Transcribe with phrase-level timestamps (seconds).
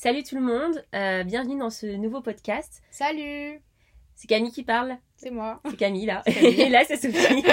[0.00, 2.84] Salut tout le monde, euh, bienvenue dans ce nouveau podcast.
[2.88, 3.60] Salut
[4.14, 4.96] C'est Camille qui parle.
[5.16, 5.58] C'est moi.
[5.68, 6.22] C'est Camille là.
[6.26, 7.44] Et là c'est Sophie.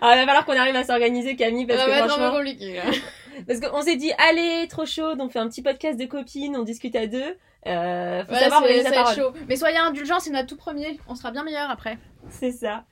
[0.00, 2.28] Alors il va falloir qu'on arrive à s'organiser Camille parce Ça que va être franchement...
[2.28, 2.76] vraiment compliqué.
[2.76, 2.84] là.
[3.48, 6.62] Parce qu'on s'est dit, allez, trop chaud, on fait un petit podcast de copines, on
[6.62, 7.36] discute à deux.
[7.66, 9.14] Euh, faut savoir organiser être parole.
[9.16, 9.32] chaud.
[9.48, 11.00] Mais soyez indulgents, c'est notre tout premier.
[11.08, 11.98] On sera bien meilleur après.
[12.28, 12.84] C'est ça.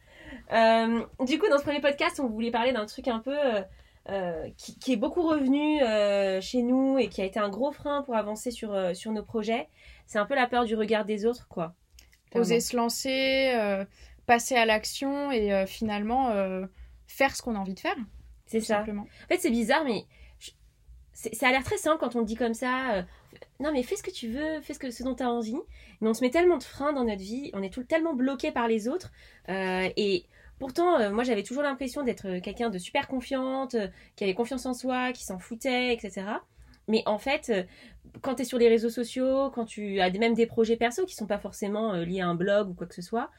[0.53, 3.37] Euh, du coup, dans ce premier podcast, on voulait parler d'un truc un peu
[4.09, 7.71] euh, qui, qui est beaucoup revenu euh, chez nous et qui a été un gros
[7.73, 9.69] frein pour avancer sur, euh, sur nos projets.
[10.07, 11.75] C'est un peu la peur du regard des autres, quoi.
[12.35, 13.85] Oser se lancer,
[14.27, 16.31] passer à l'action et finalement
[17.07, 17.97] faire ce qu'on a envie de faire.
[18.47, 18.79] C'est ça.
[18.79, 19.03] Simplement.
[19.03, 20.07] En fait, c'est bizarre, mais
[20.39, 20.51] je-
[21.13, 23.05] ça a l'air très simple quand on le dit comme ça.
[23.61, 25.59] non, mais fais ce que tu veux, fais ce, que, ce dont tu as envie.
[26.01, 28.51] Mais on se met tellement de freins dans notre vie, on est tout, tellement bloqué
[28.51, 29.13] par les autres.
[29.49, 30.25] et
[30.59, 34.67] pourtant, euh, moi, j'avais toujours l'impression d'être quelqu'un de super confiante, euh, qui avait confiance
[34.67, 36.25] en soi, qui s'en foutait, etc.
[36.89, 37.63] Mais en fait, euh,
[38.21, 41.15] quand tu es sur les réseaux sociaux, quand tu as même des projets perso qui
[41.15, 43.31] sont pas forcément euh, liés à un blog ou quoi que ce soit,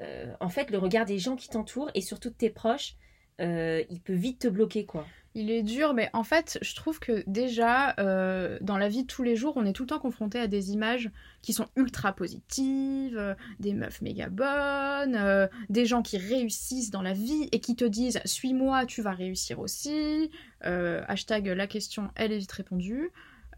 [0.00, 2.94] euh, en fait, le regard des gens qui t'entourent et surtout de tes proches,
[3.40, 5.06] euh, il peut vite te bloquer, quoi.
[5.34, 9.06] Il est dur, mais en fait, je trouve que déjà, euh, dans la vie de
[9.06, 11.10] tous les jours, on est tout le temps confronté à des images
[11.42, 17.12] qui sont ultra positives, euh, des meufs méga bonnes, des gens qui réussissent dans la
[17.12, 20.30] vie et qui te disent Suis-moi, tu vas réussir aussi.
[20.62, 23.10] Hashtag la question, elle est vite répondue.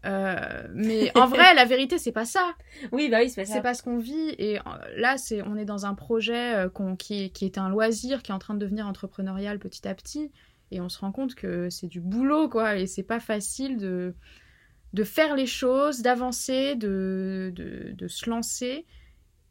[0.05, 2.53] Euh, mais en vrai, la vérité, c'est pas ça.
[2.91, 3.53] Oui, bah oui, c'est pas ça.
[3.53, 4.35] C'est pas ce qu'on vit.
[4.37, 4.61] Et euh,
[4.97, 8.31] là, c'est, on est dans un projet euh, qui, est- qui est un loisir, qui
[8.31, 10.31] est en train de devenir entrepreneurial petit à petit.
[10.71, 12.77] Et on se rend compte que c'est du boulot, quoi.
[12.77, 14.15] Et c'est pas facile de,
[14.93, 18.85] de faire les choses, d'avancer, de, de, de se lancer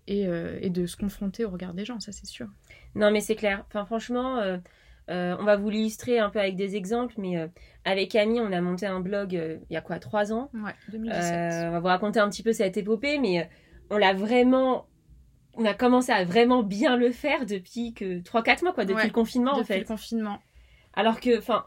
[0.06, 2.48] et, euh, et de se confronter au regard des gens, ça c'est sûr.
[2.94, 3.64] Non, mais c'est clair.
[3.68, 4.58] Enfin, franchement, euh,
[5.10, 7.48] euh, on va vous l'illustrer un peu avec des exemples, mais euh,
[7.84, 10.50] avec Camille, on a monté un blog euh, il y a quoi, trois ans?
[10.54, 11.32] Ouais, 2017.
[11.34, 13.48] Euh, On va vous raconter un petit peu cette épopée, mais
[13.90, 14.86] on l'a vraiment.
[15.56, 19.06] On a commencé à vraiment bien le faire depuis que 3-4 mois, quoi, depuis Ouais,
[19.06, 19.78] le confinement, en Depuis fait.
[19.80, 20.38] le confinement.
[20.94, 21.64] Alors que, enfin,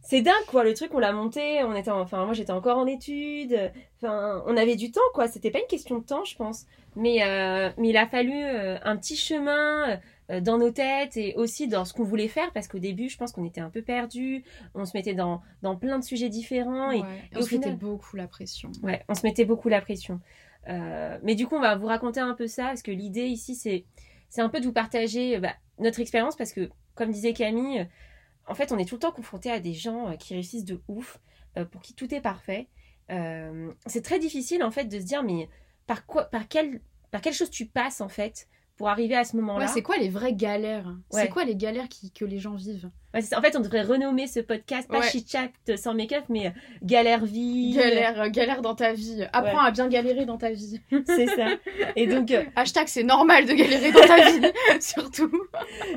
[0.00, 2.78] c'est dingue, quoi, le truc, on l'a monté, on était, en- enfin, moi j'étais encore
[2.78, 6.36] en études, enfin, on avait du temps, quoi, c'était pas une question de temps, je
[6.36, 6.64] pense,
[6.94, 7.18] mais,
[7.76, 12.04] mais il a fallu un petit chemin dans nos têtes et aussi dans ce qu'on
[12.04, 14.44] voulait faire, parce qu'au début, je pense qu'on était un peu perdus,
[14.74, 17.06] on se mettait dans, dans plein de sujets différents, et, Ouais.
[17.32, 18.70] Et au on se mettait final- beaucoup la pression.
[18.82, 20.20] Ouais, on se mettait beaucoup la pression.
[20.68, 23.54] Euh, mais du coup, on va vous raconter un peu ça, parce que l'idée ici,
[23.54, 23.84] c'est,
[24.28, 27.80] c'est un peu de vous partager euh, bah, notre expérience, parce que, comme disait Camille,
[27.80, 27.84] euh,
[28.46, 30.82] en fait, on est tout le temps confronté à des gens euh, qui réussissent de
[30.88, 31.18] ouf,
[31.56, 32.68] euh, pour qui tout est parfait.
[33.10, 35.48] Euh, c'est très difficile, en fait, de se dire, mais
[35.86, 38.46] par quoi, par quelle, par quelle chose tu passes, en fait,
[38.78, 39.66] pour arriver à ce moment-là.
[39.66, 40.86] Ouais, c'est quoi les vraies galères?
[41.12, 41.22] Ouais.
[41.22, 42.90] C'est quoi les galères qui, que les gens vivent?
[43.14, 45.06] Ouais, en fait, on devrait renommer ce podcast, pas Ouais.
[45.26, 46.50] chat sans make-up, mais euh,
[46.82, 47.72] galère vie.
[47.74, 49.24] Galère, euh, galère dans ta vie.
[49.32, 49.68] Apprends Ouais.
[49.68, 50.78] à bien galérer dans ta vie.
[51.06, 51.46] C'est ça.
[51.96, 54.42] Et donc, euh, Hashtag c'est normal de galérer dans ta vie,
[54.80, 55.30] surtout.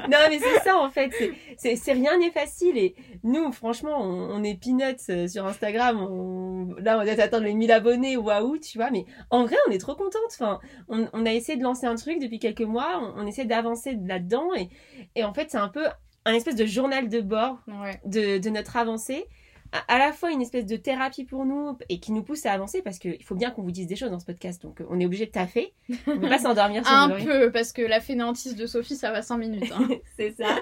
[0.09, 1.11] Non, mais c'est ça en fait.
[1.57, 2.77] C'est- rien n'est facile.
[2.77, 5.97] Et nous, franchement, on, on est peanuts euh, sur Instagram.
[6.01, 8.15] On, là, on doit attendre les 1000 abonnés.
[8.15, 8.89] Waouh, tu vois.
[8.89, 10.21] Mais en vrai, on est trop contente.
[10.29, 13.01] Enfin, on, on a essayé de lancer un truc depuis quelques mois.
[13.17, 14.47] On, on essaie d'avancer là-dedans.
[14.55, 14.69] Et,
[15.15, 15.83] et en fait, c'est un peu
[16.25, 17.99] un espèce de journal de bord Ouais.
[18.05, 19.25] de, de notre avancée.
[19.73, 22.51] À, à la fois une espèce de thérapie pour nous et qui nous pousse à
[22.51, 24.61] avancer parce qu'il faut bien qu'on vous dise des choses dans ce podcast.
[24.61, 25.73] Donc, euh, on est obligé de taffer.
[26.07, 29.11] On ne peut pas s'endormir sur Un peu, parce que la fainéantise de Sophie, ça
[29.11, 29.71] va 5 minutes.
[29.73, 29.87] hein.
[30.17, 30.57] c'est ça.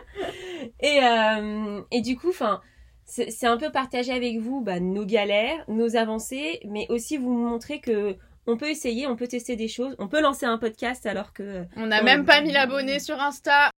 [0.79, 2.61] Et, euh, et du coup, enfin,
[3.05, 7.79] c'est un peu partager avec vous bah, nos galères, nos avancées, mais aussi vous montrer
[7.79, 8.15] que
[8.45, 11.65] on peut essayer, on peut tester des choses, on peut lancer un podcast alors que
[11.75, 13.71] On n'a même pas 1000 abonnés sur Insta.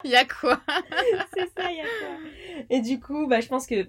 [0.04, 0.60] Il y a quoi
[1.34, 2.64] c'est ça, il y a quoi.
[2.70, 3.88] Et du coup, bah, je pense que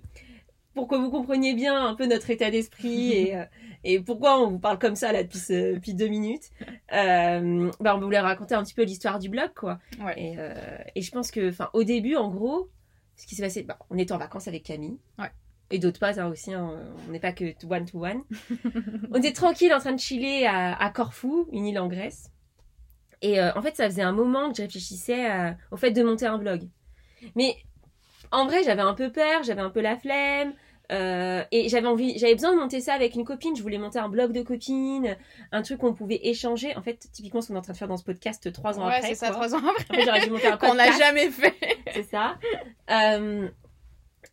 [0.73, 3.45] pour que vous compreniez bien un peu notre état d'esprit et, euh,
[3.83, 6.49] et pourquoi on vous parle comme ça là depuis, depuis deux minutes,
[6.93, 9.79] euh, bah, on voulait raconter un petit peu l'histoire du blog, quoi.
[9.99, 10.13] Ouais.
[10.17, 12.69] Et, euh, et je pense que, enfin, au début, en gros,
[13.15, 14.99] ce qui s'est passé, bah, on était en vacances avec Camille.
[15.17, 15.31] Ouais.
[15.71, 18.23] Et d'autres pas hein, aussi, hein, on n'est pas que one to one.
[19.11, 22.29] on était tranquille en train de chiller à, à Corfou, une île en Grèce.
[23.21, 26.01] Et euh, en fait, ça faisait un moment que je réfléchissais à- au fait de
[26.03, 26.61] monter un blog.
[27.35, 27.55] Mais
[28.31, 30.53] en vrai, j'avais un peu peur, j'avais un peu la flemme.
[30.91, 33.55] Euh, et j'avais envie, j'avais besoin de monter ça avec une copine.
[33.55, 35.15] Je voulais monter un blog de copines,
[35.53, 36.75] un truc qu'on pouvait échanger.
[36.75, 38.87] En fait, typiquement, ce qu'on est en train de faire dans ce podcast trois ans
[38.87, 39.07] ouais, après.
[39.09, 39.85] c'est ça, trois ans après.
[39.89, 40.99] Après, j'aurais dû monter un Qu'on n'a podcast.
[40.99, 41.55] jamais fait.
[41.93, 42.35] C'est ça.
[42.89, 43.47] Euh,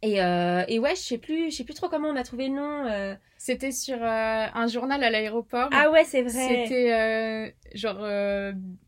[0.03, 2.49] et, euh, et ouais, je sais plus, je sais plus trop comment on a trouvé
[2.49, 2.87] le nom.
[2.87, 3.15] euh.
[3.41, 5.69] C'était sur euh, un journal à l'aéroport.
[5.73, 6.31] Ah ouais, c'est vrai.
[6.67, 8.05] C'était genre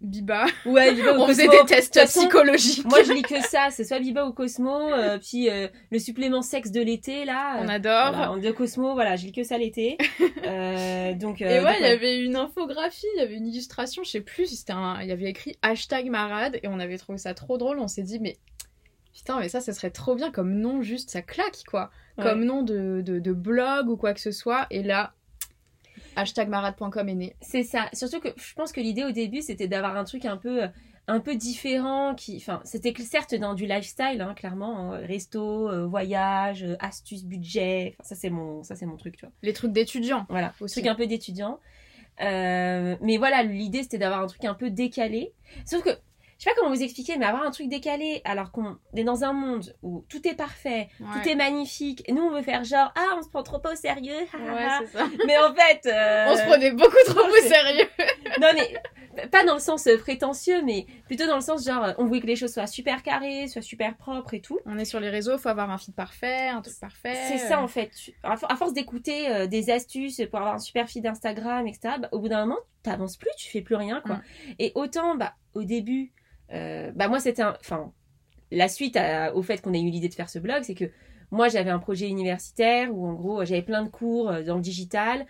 [0.00, 0.46] Biba.
[0.66, 1.62] Ouais, Biba ou On faisait Cosmo.
[1.62, 2.84] des tests De toute façon, psychologiques.
[2.84, 3.68] Moi, je lis que ça.
[3.70, 4.90] C'est soit Biba ou Cosmo,
[5.22, 5.48] puis
[5.90, 7.58] le supplément sexe de l'été là.
[7.60, 8.12] On adore.
[8.12, 9.98] voilà, de Cosmo, voilà, je lis que ça l'été.
[11.20, 11.40] Donc.
[11.40, 14.46] Et ouais, il y avait une infographie, il y avait une illustration, je sais plus
[14.46, 14.98] c'était un.
[15.00, 17.78] Il y avait écrit hashtag marade et on avait trouvé ça trop drôle.
[17.78, 18.36] On s'est dit, mais
[19.20, 21.90] putain, mais ça, ça serait trop bien comme nom, juste ça claque quoi.
[22.16, 22.24] Ouais.
[22.24, 24.66] Comme nom de, de, de blog ou quoi que ce soit.
[24.70, 25.12] Et là,
[26.16, 27.36] hashtag marade.com est né.
[27.42, 27.88] C'est ça.
[27.92, 30.62] Surtout que je pense que l'idée au début, c'était d'avoir un truc un peu,
[31.06, 32.14] un peu différent.
[32.14, 37.24] Qui, enfin, c'était certes dans du lifestyle, hein, clairement, hein, resto, euh, voyage, euh, astuces,
[37.24, 37.96] budget.
[38.00, 39.32] Ça c'est mon, ça c'est mon truc, tu vois.
[39.42, 40.24] Les trucs d'étudiants.
[40.30, 40.76] Voilà, Aussi.
[40.76, 41.60] truc un peu d'étudiant.
[42.22, 45.32] Euh, mais voilà, l'idée c'était d'avoir un truc un peu décalé.
[45.64, 45.90] Sauf que,
[46.40, 49.24] je sais pas comment vous expliquer, mais avoir un truc décalé alors qu'on est dans
[49.24, 52.02] un monde où tout est parfait, tout est magnifique.
[52.08, 54.16] Et nous on veut faire genre, ah, on se prend trop pas au sérieux.
[54.32, 55.06] Ouais, ça.
[55.26, 55.84] mais en fait.
[55.86, 57.86] euh, On se prenait beaucoup trop au sérieux.
[58.40, 58.74] non mais
[59.28, 62.26] pas dans le sens euh, prétentieux mais plutôt dans le sens genre on voulait que
[62.26, 65.36] les choses soient super carrées soient super propres et tout On est sur les réseaux,
[65.36, 67.18] faut avoir un feed parfait, un truc parfait.
[67.28, 67.90] c'est ça en fait
[68.22, 71.96] à for- à force d'écouter euh, des astuces pour avoir un super feed Instagram etc
[72.00, 74.20] bah, au bout d'un moment t'avances plus tu fais plus rien quoi
[74.58, 76.12] et autant bah au début
[76.52, 77.92] euh, bah moi c'était enfin
[78.50, 80.90] la suite à- au fait qu'on ait eu l'idée de faire ce blog c'est que
[81.30, 84.62] moi j'avais un projet universitaire où en gros j'avais plein de cours euh, dans le
[84.62, 85.26] digital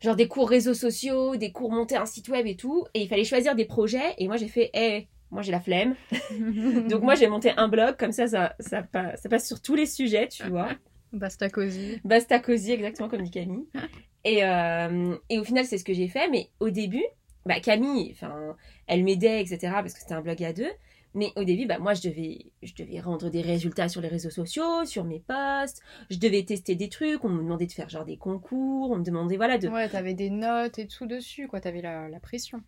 [0.00, 3.08] genre des cours réseaux sociaux, des cours monter un site web et tout, et il
[3.08, 5.94] fallait choisir des projets, et moi j'ai fait, eh, moi j'ai la flemme,
[6.90, 10.28] donc moi j'ai monté un blog, comme ça ça, ça passe sur tous les sujets,
[10.28, 10.68] tu vois.
[11.12, 12.00] Basta cosy.
[12.04, 13.66] Basta cosy, exactement comme dit Camille.
[14.24, 17.04] Et, euh, et au final c'est ce que j'ai fait, mais au début,
[17.46, 18.56] bah Camille, enfin,
[18.86, 20.70] elle m'aidait, etc., parce que c'était un blog à deux,
[21.14, 24.30] mais au début, bah moi je devais, je devais rendre des résultats sur les réseaux
[24.30, 25.80] sociaux, sur mes posts,
[26.10, 29.04] je devais tester des trucs, on me demandait de faire genre des concours, on me
[29.04, 31.60] demandait voilà de Ouais, t'avais des notes et tout dessus, quoi.
[31.60, 32.60] T'avais la, la pression.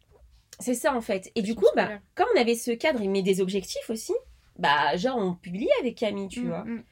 [0.60, 1.30] C'est ça en fait.
[1.34, 2.00] Et du coup, bah, scolaire.
[2.14, 4.14] comme on avait ce cadre, mais des objectifs aussi,
[4.58, 6.64] bah genre on publiait avec Camille, tu Mm, vois.
[6.64, 6.82] mm.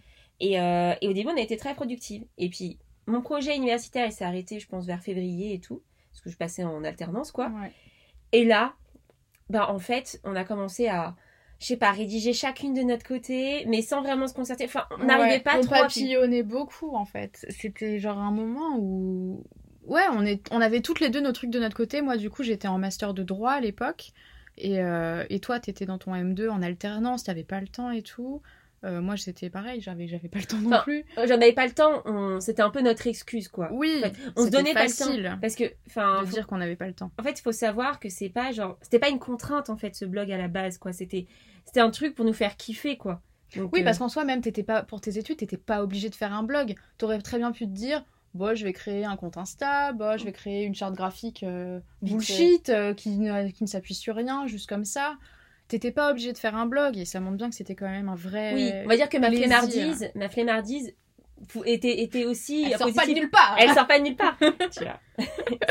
[0.41, 2.25] Et, euh, et au début, on a été très productive.
[2.39, 5.81] Et puis, mon projet universitaire, il s'est arrêté, je pense, vers février et tout,
[6.15, 7.49] parce que je passais en alternance, quoi.
[7.51, 7.73] Ouais.
[8.33, 8.75] Et là,
[9.51, 11.17] bah en fait, on a commencé à,
[11.61, 14.65] je sais pas, rédiger chacune de notre côté, mais sans vraiment se concerter.
[14.67, 15.75] Enfin, on n'arrivait Ouais, pas on trop.
[15.75, 17.47] à- papillonnait beaucoup en fait.
[17.51, 19.45] C'était genre un moment où
[19.85, 22.03] ouais, on est on avait toutes les deux nos trucs de notre côté.
[22.03, 24.13] Moi du coup, j'étais en master de droit à l'époque
[24.57, 28.03] et euh, et toi t'étais dans ton M2 en alternance, t'avais pas le temps et
[28.03, 28.43] tout.
[28.85, 31.05] Euh, moi c'était pareil, j'avais j'avais pas le temps non Enfin, plus.
[31.17, 32.39] J'en avais pas le temps, on...
[32.41, 33.69] c'était un peu notre excuse, quoi.
[33.73, 35.39] Oui, En fait, on se donnait pas le temps.
[35.41, 37.11] Parce que, enfin, de faut- dire qu'on n'avait pas le temps.
[37.19, 39.95] En fait, il faut savoir que c'est pas genre, c'était pas une contrainte en fait
[39.95, 40.93] ce blog à la base quoi.
[40.93, 41.27] C'était,
[41.65, 43.23] c'était un truc pour nous faire kiffer quoi.
[43.57, 46.11] Donc, Oui, euh, parce qu'en soi même t'étais pas pour tes études, t'étais pas obligé
[46.11, 46.75] de faire un blog.
[46.99, 48.05] T'aurais très bien pu te dire
[48.35, 51.79] Bon, je vais créer un compte Insta, bon, je vais créer une charte graphique euh,
[52.03, 55.17] bullshit euh, qui, ne, qui ne s'appuie sur rien, juste comme ça.
[55.69, 58.09] T'étais pas obligé de faire un blog et ça montre bien que c'était quand même
[58.09, 58.53] un vrai.
[58.55, 59.47] oui, on va dire que ma plaisir.
[59.47, 60.95] flemmardise, ma flemmardise
[61.49, 63.17] fou- était, était aussi Elle sort pas de positive.
[63.17, 63.57] nulle part.
[63.59, 64.37] Elle sort pas de nulle part.
[64.71, 65.01] tu vois.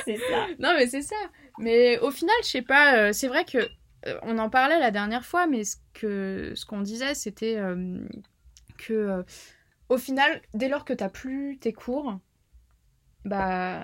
[0.06, 0.48] c'est ça.
[0.60, 1.16] Non, mais c'est ça.
[1.60, 4.90] Mais au final, je sais pas, euh, c'est vrai que euh, on en parlait la
[4.92, 8.00] dernière fois, mais ce que ce qu'on disait, c'était euh,
[8.80, 9.24] que
[9.90, 12.18] au final, dès lors que t'as plus tes cours,
[13.26, 13.84] bah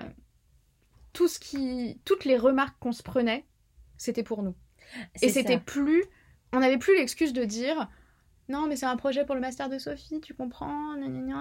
[1.12, 3.44] tout ce qui, toutes les remarques qu'on se prenait,
[3.96, 4.54] c'était pour nous.
[5.22, 6.04] Et c'était plus,
[6.52, 7.88] on n'avait plus l'excuse de dire.
[8.48, 10.96] Non, mais c'est un projet pour le master de Sophie, tu comprends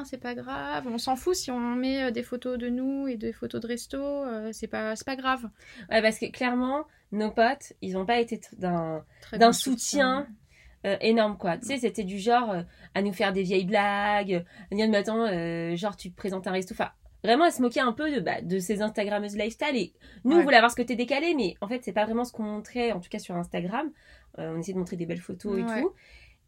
[0.05, 0.85] c'est pas grave.
[0.87, 3.67] On s'en fout si on met euh, des photos de nous et des photos de
[3.67, 5.49] resto, euh, c'est pas, c'est pas grave.
[5.89, 9.03] Ouais, parce que clairement, nos potes, ils ont pas été d'un
[9.37, 10.27] bon soutien
[10.85, 11.57] euh, énorme quoi.
[11.57, 12.61] Tu sais, c'était du genre euh,
[12.93, 16.47] à nous faire des vieilles blagues, à dire mais attends, euh, genre tu te présentes
[16.47, 16.91] un resto, enfin
[17.23, 20.41] vraiment à se moquer un peu de, bah, de ces Instagrammeuses lifestyle et nous Ouais.
[20.41, 22.91] on voulait avoir ce côté décalé, mais en fait c'est pas vraiment ce qu'on montrait,
[22.91, 23.91] en tout cas sur Instagram.
[24.37, 25.81] Euh, on essayait de montrer des belles photos et Ouais.
[25.81, 25.91] tout.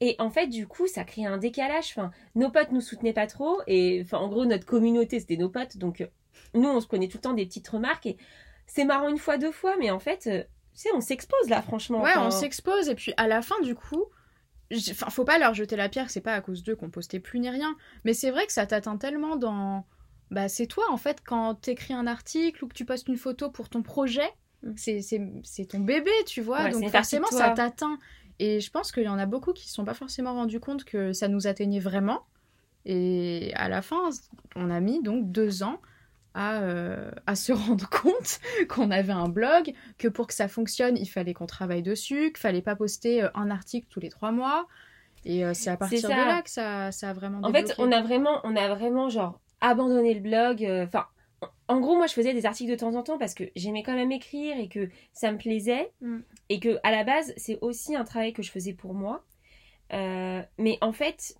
[0.03, 1.89] Et en fait, du coup, ça créait un décalage.
[1.95, 3.61] Enfin, nos potes nous soutenaient pas trop.
[3.67, 5.77] Et enfin, en gros, notre communauté, c'était nos potes.
[5.77, 6.07] Donc, euh,
[6.55, 8.07] nous, on se prenait tout le temps des petites remarques.
[8.07, 8.17] Et
[8.65, 9.75] c'est marrant une fois, deux fois.
[9.77, 10.41] Mais en fait, euh,
[10.73, 12.01] tu sais, on s'expose là, franchement.
[12.01, 14.05] Ouais, Enfin, on s'expose et puis à la fin du coup,
[14.89, 17.39] enfin faut pas leur jeter la pierre, c'est pas à cause d'eux qu'on postait plus
[17.39, 19.85] ni rien, mais c'est vrai que ça t'atteint tellement dans
[20.31, 23.51] bah c'est toi en fait quand t'écris un article ou que tu postes une photo
[23.51, 24.31] pour ton projet,
[24.63, 24.73] Mm.
[25.43, 27.97] c'est ton bébé, tu vois, Ouais, donc forcément ça t'atteint.
[28.39, 30.83] Et je pense qu'il y en a beaucoup qui se sont pas forcément rendus compte
[30.83, 32.23] que ça nous atteignait vraiment.
[32.85, 34.09] Et à la fin,
[34.55, 35.79] on a mis donc deux ans
[36.33, 40.97] à, euh, à se rendre compte qu'on avait un blog, que pour que ça fonctionne,
[40.97, 44.31] il fallait qu'on travaille dessus, qu'il fallait pas poster euh, un article tous les trois
[44.31, 44.67] mois.
[45.23, 47.91] Et euh, c'est à partir de là que ça, ça a vraiment En fait, on
[47.91, 50.67] a vraiment, on a vraiment genre abandonné le blog.
[50.85, 51.05] Enfin,
[51.67, 53.95] en gros, moi, je faisais des articles de temps en temps parce que j'aimais quand
[53.95, 55.91] même écrire et que ça me plaisait.
[56.01, 56.19] Mm.
[56.49, 59.23] Et que à la base, c'est aussi un travail que je faisais pour moi.
[59.91, 61.35] mais en fait,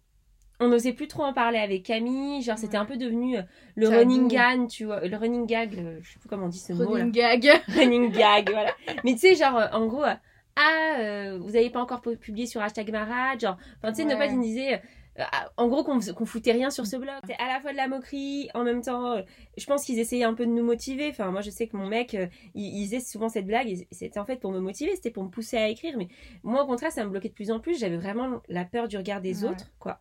[0.61, 2.41] on n'osait plus trop en parler avec Camille.
[2.43, 3.41] Genre, c'était un peu devenu euh,
[3.75, 5.05] le running gag, tu vois.
[5.05, 6.87] Le running gag, je sais plus comment on dit ce mot.
[6.87, 7.49] Running gag.
[7.75, 8.71] running gag, voilà.
[9.03, 10.13] Mais tu sais, genre, euh, en gros, euh,
[10.55, 13.39] ah, vous n'avez pas encore publié sur hashtag Marad.
[13.39, 14.81] Genre, enfin, tu sais, ne pas disait.
[15.17, 17.15] Ah, en gros, qu'on foutait rien sur ce blog.
[17.27, 19.21] C'est à la fois de la moquerie, en même temps,
[19.57, 21.09] je pense qu'ils essayaient un peu de nous motiver.
[21.09, 22.17] Enfin, moi, je sais que mon mec,
[22.55, 25.57] il, faisait souvent cette blague, c'était en fait pour me motiver, c'était pour me pousser
[25.57, 25.97] à écrire.
[25.97, 26.07] Mais
[26.43, 27.77] moi, au contraire, ça me bloquait de plus en plus.
[27.77, 29.99] J'avais vraiment la peur du regard des autres, quoi.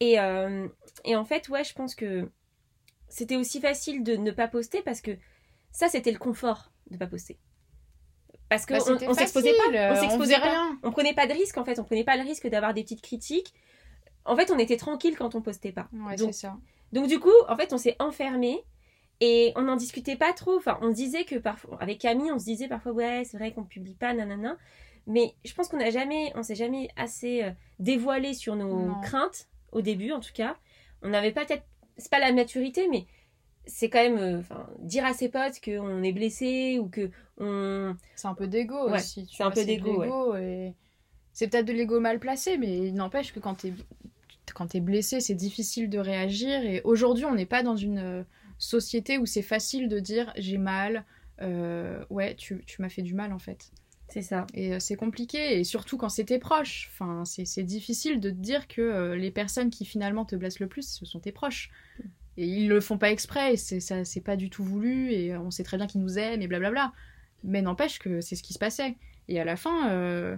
[0.00, 0.68] Et, euh,
[1.04, 2.30] et en fait, ouais, je pense que
[3.08, 5.12] c'était aussi facile de ne pas poster parce que
[5.70, 7.38] ça, c'était le confort de ne pas poster.
[8.48, 10.78] Parce qu'on bah, on, s'exposait pas, on s'exposait rien.
[10.82, 13.02] On prenait pas de risque en fait, on prenait pas le risque d'avoir des petites
[13.02, 13.54] critiques.
[14.24, 15.88] En fait, on était tranquille quand on postait pas.
[15.92, 16.56] Ouais, donc, ça.
[16.92, 18.64] donc du coup, en fait, on s'est enfermé
[19.20, 20.56] et on n'en discutait pas trop.
[20.56, 23.64] Enfin, on disait que parfois, avec Camille, on se disait parfois, ouais, c'est vrai qu'on
[23.64, 24.56] publie pas, nanana.
[25.06, 29.48] Mais je pense qu'on n'a jamais, on s'est jamais assez euh, dévoilé sur nos craintes
[29.72, 30.56] au début en tout cas.
[31.02, 31.64] On n'avait pas peut-être,
[31.98, 33.06] c'est pas la maturité, mais
[33.66, 37.94] c'est quand même, euh, enfin, dire à ses potes qu'on est blessé ou que on.
[38.14, 39.28] C'est un peu d'ego aussi.
[39.30, 40.34] C'est un peu d'ego.
[40.36, 40.74] Et...
[41.32, 43.72] C'est peut-être de l'ego mal placé, mais il n'empêche que quand t'es
[44.52, 46.64] quand es blessé, c'est difficile de réagir.
[46.64, 48.22] Et aujourd'hui, on n'est pas dans une euh,
[48.58, 51.04] société où c'est facile de dire j'ai mal.
[51.40, 53.70] Euh, ouais, tu, tu m'as fait du mal en fait.
[54.08, 54.46] C'est ça.
[54.54, 56.90] Et euh, c'est compliqué, et surtout quand c'était proche.
[56.92, 60.68] Enfin, c'est difficile de te dire que euh, les personnes qui finalement te blessent le
[60.68, 61.70] plus, ce sont tes proches.
[62.36, 65.76] Et ils le font pas exprès, c'est pas du tout voulu, et on sait très
[65.76, 66.92] bien qu'ils nous aiment, et blablabla.
[67.44, 68.96] Mais n'empêche que c'est ce qui se passait.
[69.28, 70.36] Et à la fin, euh,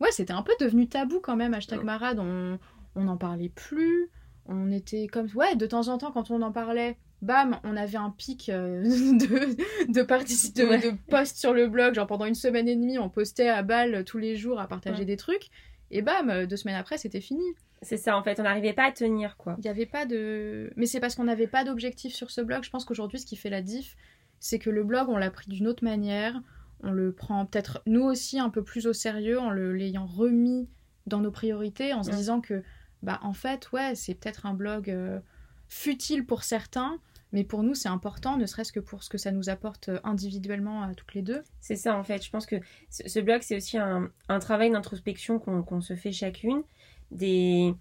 [0.00, 2.58] ouais, c'était un peu devenu tabou quand même, hashtag marade, on
[3.02, 4.10] n'en parlait plus.
[4.46, 5.28] On était comme.
[5.34, 8.82] Ouais, de temps en temps, quand on en parlait, bam, on avait un pic euh,
[8.84, 11.94] de, de, de, de posts sur le blog.
[11.94, 15.04] Genre pendant une semaine et demie, on postait à balle tous les jours à partager
[15.04, 15.50] des trucs.
[15.90, 17.44] Et bam, euh, deux semaines après, c'était fini.
[17.82, 19.56] C'est ça, en fait, on n'arrivait pas à tenir, quoi.
[19.58, 20.72] Il n'y avait pas de...
[20.76, 22.64] Mais c'est parce qu'on n'avait pas d'objectif sur ce blog.
[22.64, 23.96] Je pense qu'aujourd'hui, ce qui fait la diff,
[24.40, 26.40] c'est que le blog, on l'a pris d'une autre manière.
[26.82, 30.68] On le prend peut-être, nous aussi, un peu plus au sérieux, en l'ayant remis
[31.06, 32.62] dans nos priorités, en se disant que,
[33.04, 35.20] bah, en fait, ouais, c'est peut-être un blog euh,
[35.68, 36.98] futile pour certains,
[37.34, 39.98] mais pour nous, c'est important, ne serait-ce que pour ce que ça nous apporte euh,
[40.04, 41.42] individuellement à toutes les deux.
[41.60, 42.24] C'est ça, en fait.
[42.24, 42.56] Je pense que
[42.90, 44.08] ce blog, c'est aussi un,
[44.38, 46.62] travail d'introspection qu'on se fait chacune,
[47.10, 47.74] des,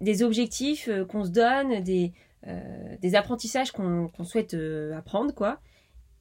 [0.00, 2.14] des objectifs euh, qu'on se donne, des,
[2.46, 4.56] euh, des apprentissages qu'on souhaite
[4.96, 5.60] apprendre, quoi.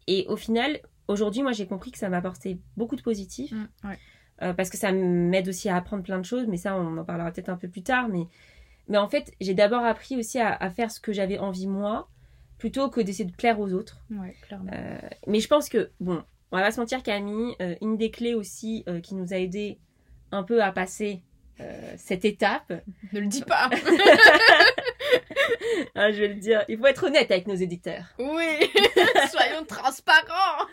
[0.08, 3.54] Et au final, aujourd'hui, moi, j'ai compris que ça m'a apporté beaucoup de positifs.
[3.54, 3.90] Mmh,
[4.40, 7.32] parce que ça m'aide aussi à apprendre plein de choses, mais ça, on en parlera
[7.32, 8.08] peut-être un peu plus tard.
[8.10, 8.28] Mais,
[8.88, 12.08] mais en fait, j'ai d'abord appris aussi à, à, faire ce que j'avais envie moi,
[12.60, 14.04] plutôt que d'essayer de plaire aux autres.
[14.12, 14.70] Ouais, clairement.
[14.74, 18.12] Euh, mais je pense que, bon, on va pas se mentir, Camille, euh, une des
[18.12, 19.80] clés aussi euh, qui nous a aidé
[20.32, 21.24] un peu à passer
[21.98, 22.72] cette étape.
[23.12, 23.70] Ne le dis pas
[25.96, 28.06] ah, Je vais le dire, il faut être honnête avec nos éditeurs.
[28.18, 28.72] Oui,
[29.30, 30.66] soyons transparents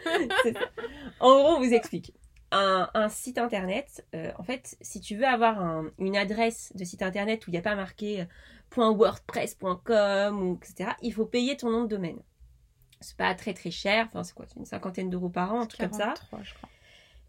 [1.18, 2.14] En gros, on vous explique.
[2.58, 4.06] Un, un site internet,
[4.38, 7.62] en fait, si tu veux avoir une adresse de site internet où il n'y a
[7.62, 8.26] pas marqué
[8.76, 10.90] .wordpress.com ou etc.
[11.02, 12.18] Il faut payer ton nom de domaine.
[13.00, 15.82] C'est pas très très cher, enfin c'est quoi, une cinquantaine d'euros par an, un truc
[15.82, 16.14] comme ça.
[16.42, 16.68] Je crois.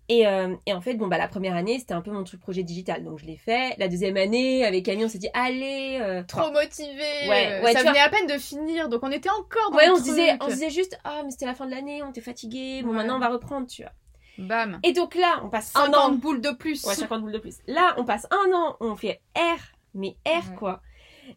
[0.10, 2.39] Et, euh, et, en fait, bon, bah, la première année, c'était un peu mon truc
[2.39, 3.03] projet digital.
[3.03, 3.75] Donc, je l'ai fait.
[3.77, 6.00] La deuxième année, avec Camille, on s'est dit, allez.
[6.01, 7.27] Euh, Trop motivé.
[7.27, 8.88] Ouais, ouais, ça venait à peine de finir.
[8.88, 11.31] Donc, on était encore dans Ouais, on se disait, on se disait juste, ah, mais
[11.31, 12.84] c'était la fin de l'année, on était fatigué.
[12.84, 13.91] Bon, maintenant, on va reprendre, tu vois.
[14.38, 14.79] Bam.
[14.84, 16.12] Et donc là, on passe 50 an.
[16.12, 16.84] boules de plus.
[16.86, 17.58] Ouais, 50 boules de plus.
[17.67, 19.60] Là, on passe un an, on fait R,
[19.94, 20.82] mais R, quoi.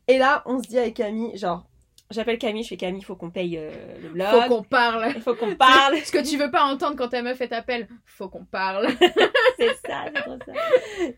[0.09, 1.67] Et là, on se dit avec Camille, genre,
[2.11, 3.71] j'appelle Camille, je fais Camille, faut qu'on paye euh,
[4.03, 4.29] le blog.
[4.29, 5.13] Faut qu'on parle.
[5.21, 5.97] Faut qu'on parle.
[6.05, 8.89] Ce que tu veux pas entendre quand ta meuf fait appel, faut qu'on parle.
[9.59, 10.53] c'est ça, c'est trop ça.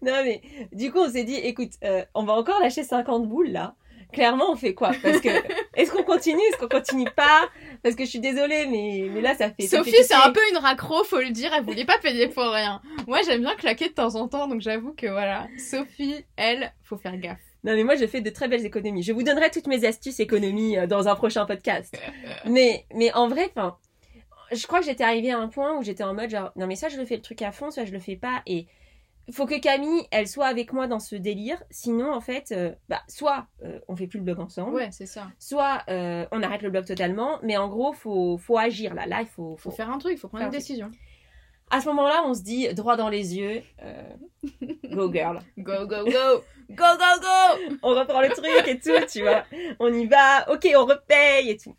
[0.03, 3.51] Non mais, du coup, on s'est dit, écoute, euh, on va encore lâcher 50 boules
[3.51, 3.75] là.
[4.13, 4.93] Clairement, on fait quoi?
[5.03, 5.29] Parce que,
[5.75, 6.43] est-ce qu'on continue?
[6.51, 7.49] Est-ce qu'on continue pas?
[7.83, 9.67] Parce que je suis désolée, mais, mais là, ça fait.
[9.67, 11.53] Sophie, c'est un peu une raccro, faut le dire.
[11.57, 12.81] Elle voulait pas payer pour rien.
[13.07, 15.47] Moi, j'aime bien claquer de temps en temps, donc j'avoue que voilà.
[15.59, 17.39] Sophie, elle, faut faire gaffe.
[17.65, 19.03] Non, mais moi, j'ai fait de très belles économies.
[19.03, 21.97] Je vous donnerai toutes mes astuces économies euh, dans un prochain podcast.
[22.45, 23.77] mais, mais en vrai, enfin,
[24.51, 26.77] je crois que j'étais arrivée à un point où j'étais en mode genre, non, mais
[26.77, 28.43] ça, je le fais le truc à fond, ça, je le fais pas.
[28.47, 28.67] Et
[29.31, 31.63] faut que Camille, elle soit avec moi dans ce délire.
[31.71, 35.07] Sinon, en fait, euh, bah, soit euh, on fait plus le blog ensemble, Ouais, c'est
[35.07, 35.29] ça.
[35.39, 37.39] soit euh, on arrête le blog totalement.
[37.43, 39.07] Mais en gros, faut, faut agir là.
[39.07, 39.77] Là, il faut, Faut faut...
[39.77, 40.61] faire un truc, faut prendre une truc.
[40.61, 40.91] décision.
[41.71, 44.03] À ce moment-là, on se dit droit dans les yeux, euh,
[44.91, 45.39] go girl.
[45.59, 49.45] Go, go, go Go, go, go on reprend le truc et tout, tu vois.
[49.79, 51.75] On y va, ok, on repaye et tout.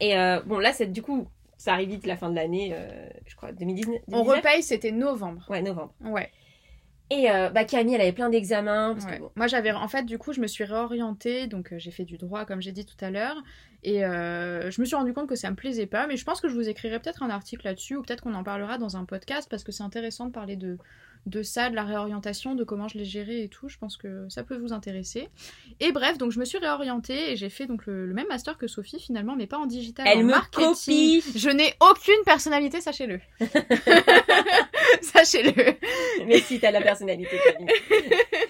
[0.00, 0.14] Et
[0.46, 1.26] bon, là, c'est du coup,
[1.56, 3.96] ça arrive vite la fin de l'année, euh, je crois, 2019.
[4.08, 4.36] On 2019?
[4.36, 5.44] repaye, c'était novembre.
[5.48, 5.94] Ouais, novembre.
[6.00, 6.30] Ouais.
[7.08, 8.94] Et euh, bah, Camille, elle avait plein d'examens.
[8.94, 9.16] Parce ouais.
[9.16, 9.70] que bon, Moi, j'avais.
[9.70, 11.46] En fait, du coup, je me suis réorientée.
[11.46, 13.36] Donc, euh, j'ai fait du droit, comme j'ai dit tout à l'heure.
[13.84, 16.06] Et euh, je me suis rendu compte que ça me plaisait pas.
[16.08, 17.96] Mais je pense que je vous écrirai peut-être un article là-dessus.
[17.96, 19.48] Ou peut-être qu'on en parlera dans un podcast.
[19.48, 20.78] Parce que c'est intéressant de parler de,
[21.26, 23.68] de ça, de la réorientation, de comment je l'ai géré et tout.
[23.68, 25.28] Je pense que ça peut vous intéresser.
[25.80, 27.32] Et bref, donc je me suis réorientée.
[27.32, 29.34] Et j'ai fait donc le, le même master que Sophie, finalement.
[29.36, 30.06] Mais pas en digital.
[30.08, 31.20] elle en me marketing.
[31.20, 31.24] copie.
[31.34, 33.20] Je n'ai aucune personnalité, sachez-le.
[35.02, 35.74] sachez-le.
[36.26, 37.36] Mais si, t'as la personnalité.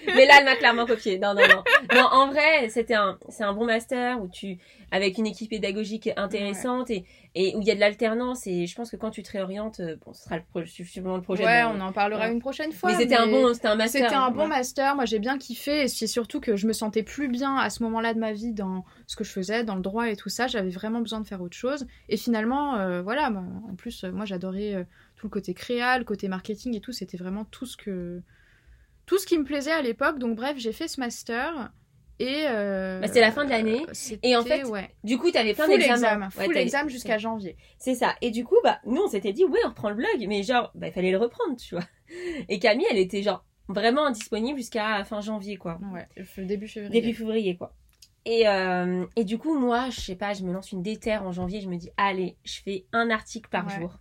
[0.07, 1.17] Mais là, elle m'a clairement copié.
[1.19, 1.63] Non, non, non.
[1.95, 4.57] Non, en vrai, c'était un, c'est un bon master où tu,
[4.91, 7.05] avec une équipe pédagogique intéressante et,
[7.35, 8.47] et où il y a de l'alternance.
[8.47, 11.21] Et je pense que quand tu te réorientes, euh, bon, ce sera le, suivant le
[11.21, 11.43] projet.
[11.45, 12.31] Ouais, on en parlera Ouais.
[12.33, 12.91] une prochaine fois.
[12.91, 14.01] Mais c'était un bon, c'était un master.
[14.03, 14.47] C'était un bon Ouais.
[14.47, 17.69] master, moi j'ai bien kiffé et c'est surtout que je me sentais plus bien à
[17.69, 20.29] ce moment-là de ma vie dans ce que je faisais, dans le droit et tout
[20.29, 24.11] ça, j'avais vraiment besoin de faire autre chose et finalement euh, voilà, en plus euh,
[24.11, 24.83] moi j'adorais euh,
[25.15, 28.21] tout le côté créa, le côté marketing et tout, c'était vraiment tout ce que
[29.05, 31.71] tout ce qui me plaisait à l'époque donc bref, j'ai fait ce master
[32.19, 33.85] et euh, Bah, c'était la fin de l'année.
[33.93, 35.95] c'était- Et en fait, ouais, Du coup, t'avais plein full d'examens.
[35.97, 37.55] examen, Ouais, full t'avais- examen jusqu'à janvier.
[37.77, 38.15] C'est ça.
[38.21, 40.25] Et du coup, bah, nous, on s'était dit, ouais, on reprend le blog.
[40.27, 41.83] Mais genre, bah, il fallait le reprendre, tu vois.
[42.49, 45.79] Et Camille, elle était genre vraiment indisponible jusqu'à fin janvier, quoi.
[45.93, 46.07] Ouais,
[46.45, 47.01] début février.
[47.01, 47.73] Début février, quoi.
[48.25, 51.31] Et, euh, et du coup, moi, je sais pas, je me lance une déterre en
[51.31, 51.61] janvier.
[51.61, 53.75] Je me dis, allez, je fais un article par Ouais.
[53.79, 53.93] jour.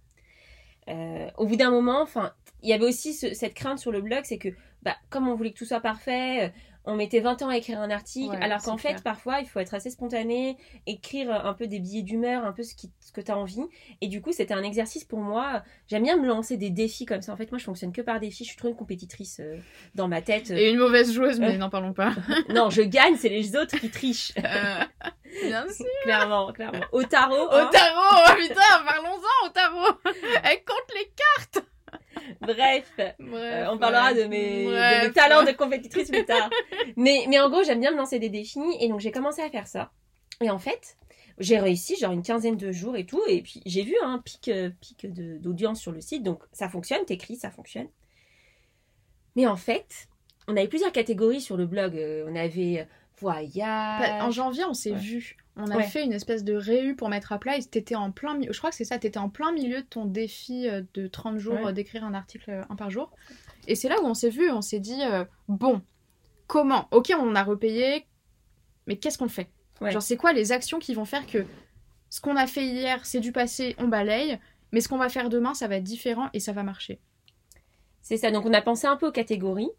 [0.89, 2.33] Euh, au bout d'un moment, enfin,
[2.63, 4.49] il y avait aussi ce- cette crainte sur le blog, c'est que,
[4.83, 6.49] bah, comme on voulait que tout soit parfait, euh,
[6.87, 9.03] on mettait 20 ans à écrire un article, Ouais, alors qu'en fait, clair.
[9.03, 12.75] parfois, il faut être assez spontané, écrire un peu des billets d'humeur, un peu ce,
[12.75, 13.61] qui, ce que tu as envie.
[14.01, 15.63] Et du coup, c'était un exercice pour moi.
[15.89, 17.33] J'aime bien me lancer des défis comme ça.
[17.33, 18.45] En fait, moi, je fonctionne que par défis.
[18.45, 19.57] Je suis trop une compétitrice euh,
[19.95, 20.51] dans ma tête.
[20.51, 21.59] Et une mauvaise joueuse, mais Euh.
[21.59, 22.13] n'en parlons pas.
[22.51, 24.33] non, je gagne, c'est les autres qui trichent.
[24.35, 25.85] Bien sûr.
[26.05, 26.81] clairement, clairement.
[26.93, 27.71] Au tarot, Au hein.
[27.73, 29.99] tarot, oh putain, parlons-en au tarot.
[30.45, 31.11] Elle compte les
[32.41, 32.93] bref.
[32.97, 34.23] Bref, Euh, on parlera ouais.
[34.23, 35.07] de mes, de Bref.
[35.09, 36.51] mes talents de compétitrice plus tard.
[36.97, 38.61] mais, mais en gros, j'aime bien me lancer des défis.
[38.81, 39.91] Et donc, j'ai commencé à faire ça.
[40.41, 40.97] Et en fait,
[41.39, 43.23] j'ai réussi, genre une quinzaine de jours et tout.
[43.29, 46.23] Et puis, j'ai vu un pic, euh, pic d'audience sur le site.
[46.23, 47.05] Donc, ça fonctionne.
[47.05, 47.89] T'écris, ça fonctionne.
[49.35, 50.09] Mais en fait,
[50.49, 51.97] on avait plusieurs catégories sur le blog.
[51.97, 52.85] Euh, on avait euh,
[53.19, 54.01] voyage.
[54.01, 54.99] Bah, En janvier, on s'est Ouais.
[54.99, 55.37] vu.
[55.57, 55.85] On a Ouais.
[55.85, 58.53] fait une espèce de réu pour mettre à plat et t'étais en plein milieu.
[58.53, 61.39] Je crois que c'est ça, t'étais en plein milieu de ton défi euh, de 30
[61.39, 61.67] jours Ouais.
[61.69, 63.11] euh, d'écrire un article euh, un par jour.
[63.67, 65.81] Et c'est là où on s'est vu, on s'est dit euh, bon,
[66.47, 66.89] comment?
[66.91, 68.05] Ok, on a repayé,
[68.87, 69.49] mais qu'est-ce qu'on fait?
[69.81, 71.45] Genre, c'est quoi les actions qui vont faire que
[72.11, 74.39] ce qu'on a fait hier, c'est du passé, on balaye,
[74.73, 76.99] mais ce qu'on va faire demain, ça va être différent et ça va marcher?
[78.03, 78.31] C'est ça.
[78.31, 79.71] Donc, on a pensé un peu aux catégories.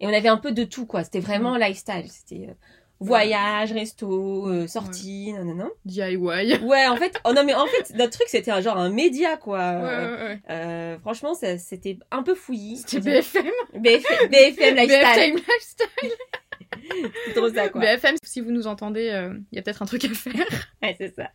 [0.00, 1.04] Et on avait un peu de tout, quoi.
[1.04, 2.06] C'était vraiment lifestyle.
[2.10, 2.54] C'était euh,
[3.00, 5.70] voyage, resto, euh, sortie, non, non, non.
[5.84, 6.16] DIY.
[6.16, 9.36] Ouais, en fait, oh non, mais en fait, notre truc, c'était un genre un média,
[9.36, 9.60] quoi.
[9.60, 10.40] Euh, Ouais, ouais, ouais.
[10.50, 12.78] euh, franchement, ça- c'était un peu fouillis.
[12.86, 13.46] C'était BFM.
[13.74, 15.34] BFM, BFM Lifestyle.
[15.34, 16.10] BFM Lifestyle.
[17.26, 17.80] C'est trop ça, quoi.
[17.80, 20.32] BFM, si vous nous entendez, euh, il y a peut-être un truc à faire.
[20.82, 21.30] Ouais, c'est ça.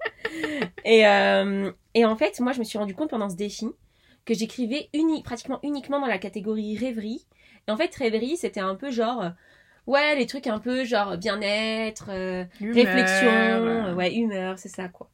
[0.86, 3.68] Et, euh, et en fait, moi, je me suis rendu compte pendant ce défi
[4.26, 7.26] que j'écrivais uni pratiquement uniquement dans la catégorie rêverie.
[7.68, 9.30] Et en fait, rêverie, c'était un peu genre, euh,
[9.88, 13.32] ouais, les trucs un peu genre bien-être, euh, réflexion,
[13.88, 15.10] euh, ouais, humeur, c'est ça, quoi.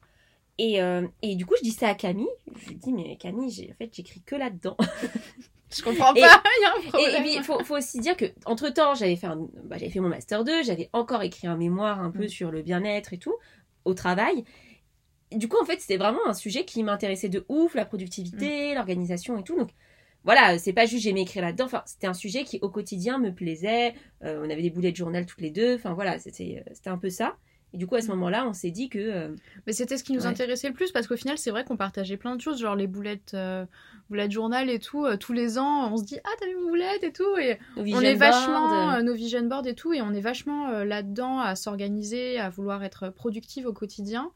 [0.58, 2.28] Et, euh, et du coup, je dis ça à Camille.
[2.56, 4.76] Je lui dis, mais Camille, j'ai, en fait, j'écris que là-dedans.
[5.70, 7.14] Je comprends pas, il y a un Et, problème.
[7.16, 9.90] et puis, il faut, faut aussi dire que entre temps, j'avais fait, un- bah, j'avais
[9.90, 12.28] fait mon master 2, j'avais encore écrit un mémoire un peu Mm.
[12.28, 13.34] sur le bien-être et tout,
[13.84, 14.44] au travail.
[15.30, 17.88] Et du coup, en fait, c'était vraiment un sujet qui m'intéressait de ouf, la Mm.
[17.88, 19.56] productivité, l'organisation et tout.
[19.58, 19.70] Donc,
[20.28, 21.64] voilà, c'est pas juste j'aimais écrire là-dedans.
[21.64, 23.94] Enfin, c'était un sujet qui, au quotidien, me plaisait.
[24.24, 25.74] Euh, on avait des boulets de journal toutes les deux.
[25.76, 27.36] Enfin, voilà, c'était, euh, c'était un peu ça.
[27.72, 28.10] Et du coup, à ce Mm.
[28.10, 28.98] moment-là, on s'est dit que.
[28.98, 29.34] euh,
[29.66, 30.26] Mais c'était ce qui nous Ouais.
[30.26, 32.86] intéressait le plus parce qu'au final, c'est vrai qu'on partageait plein de choses, genre les
[32.86, 33.64] boulettes, euh,
[34.10, 35.04] boulettes journal et tout.
[35.06, 37.36] euh, tous les ans, on se dit Ah, t'as vu mon boulette et tout.
[37.38, 39.92] Et nos on vision est vachement, nos vision boards et tout.
[39.94, 44.30] Et on est vachement là-dedans à s'organiser, à vouloir être productive au quotidien.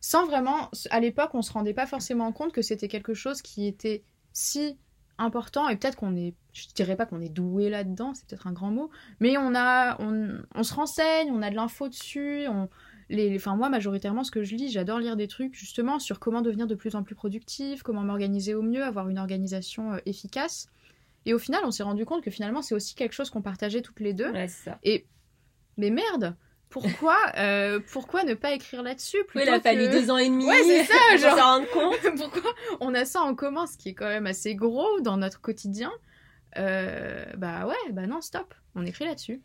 [0.00, 0.70] Sans vraiment.
[0.90, 4.76] À l'époque, on se rendait pas forcément compte que c'était quelque chose qui était si
[5.20, 8.52] important et peut-être qu'on est je dirais pas qu'on est doué là-dedans c'est peut-être un
[8.52, 12.68] grand mot mais on a on, on se renseigne on a de l'info dessus on
[13.08, 16.42] les, enfin moi majoritairement ce que je lis j'adore lire des trucs justement sur comment
[16.42, 20.68] devenir de plus en plus productif comment m'organiser au mieux avoir une organisation euh, efficace
[21.26, 23.82] Et au final, on s'est rendu compte que finalement, c'est aussi quelque chose qu'on partageait
[23.82, 24.30] toutes les deux.
[24.30, 24.78] Ouais, ça.
[25.76, 26.36] Mais merde,
[26.70, 30.28] pourquoi, euh, pourquoi ne pas écrire là-dessus Oui, il a fallu que- deux ans et
[30.28, 30.46] demi.
[30.46, 31.36] Ouais, c'est ça, pour genre.
[31.38, 32.16] s'en rendre compte.
[32.16, 35.40] Pourquoi on a ça en commun, ce qui est quand même assez gros dans notre
[35.40, 35.92] quotidien?
[36.58, 39.42] Euh, Bah ouais, bah non, stop, on écrit là-dessus.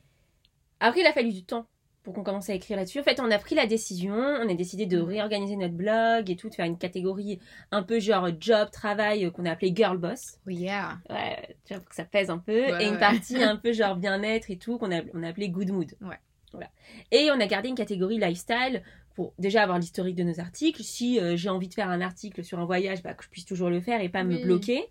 [0.79, 1.67] Après, il a fallu du temps
[2.03, 2.99] pour qu'on commence à écrire là-dessus.
[2.99, 6.35] En fait, on a pris la décision, on a décidé de réorganiser notre blog et
[6.35, 7.39] tout, de faire une catégorie
[7.71, 10.37] un peu genre job, travail, euh, qu'on a appelé Girl Boss.
[10.45, 10.99] Oui, yeah.
[11.09, 12.53] Ouais, tu vois, pour que ça pèse un peu.
[12.71, 15.49] Ouais, et une partie un peu genre bien-être et tout, qu'on a, on a appelé
[15.49, 15.91] Good Mood.
[16.01, 16.19] Ouais.
[16.55, 16.69] Voilà.
[17.11, 18.81] Et on a gardé une catégorie lifestyle
[19.13, 20.83] pour déjà avoir l'historique de nos articles.
[20.83, 23.45] Si euh, j'ai envie de faire un article sur un voyage, bah, que je puisse
[23.45, 24.83] toujours le faire et pas me bloquer.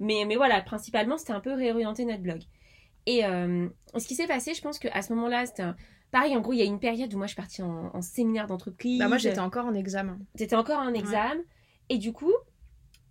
[0.00, 2.42] Mais, mais voilà, principalement, c'était un peu réorienter notre blog.
[3.06, 5.76] Et euh, ce qui s'est passé, je pense qu'à ce moment-là, c'était un...
[6.10, 8.02] Pareil, en gros, il y a une période où moi, je suis partie en, en
[8.02, 8.98] séminaire d'entreprise.
[8.98, 10.18] Bah moi j'étais encore en examen.
[10.36, 11.40] T'étais encore en examen.
[11.88, 12.32] Et du coup,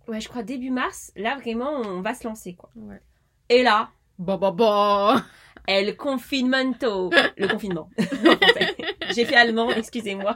[0.08, 2.70] ouais, je crois début mars, là, vraiment, on va se lancer, quoi.
[2.76, 3.00] Ouais.
[3.48, 5.24] Et là, Bah bah bah
[5.66, 7.10] El confinamento.
[7.38, 7.88] Le confinement.
[9.14, 10.34] J'ai fait allemand, excusez-moi.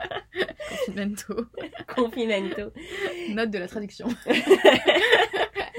[0.71, 1.35] Confinamento.
[1.95, 2.73] Confinamento.
[3.29, 4.09] Note de la traduction.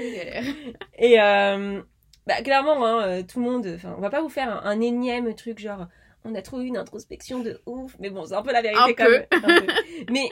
[0.98, 1.82] Et euh,
[2.26, 3.66] bah, clairement, hein, euh, tout le monde.
[3.74, 5.86] Enfin, on va pas vous faire un, un énième truc genre.
[6.24, 8.80] On a trop eu une introspection de ouf, mais bon, c'est un peu la vérité
[8.80, 9.12] Un quand peu.
[9.12, 9.26] même.
[9.32, 9.66] Un peu.
[10.12, 10.28] Mais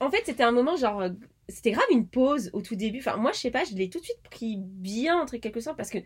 [0.00, 1.04] en fait, c'était un moment genre.
[1.48, 2.98] C'était grave une pause au tout début.
[2.98, 5.76] Enfin, moi, je sais pas, je l'ai tout de suite pris bien, entre quelque sorte,
[5.76, 5.98] parce que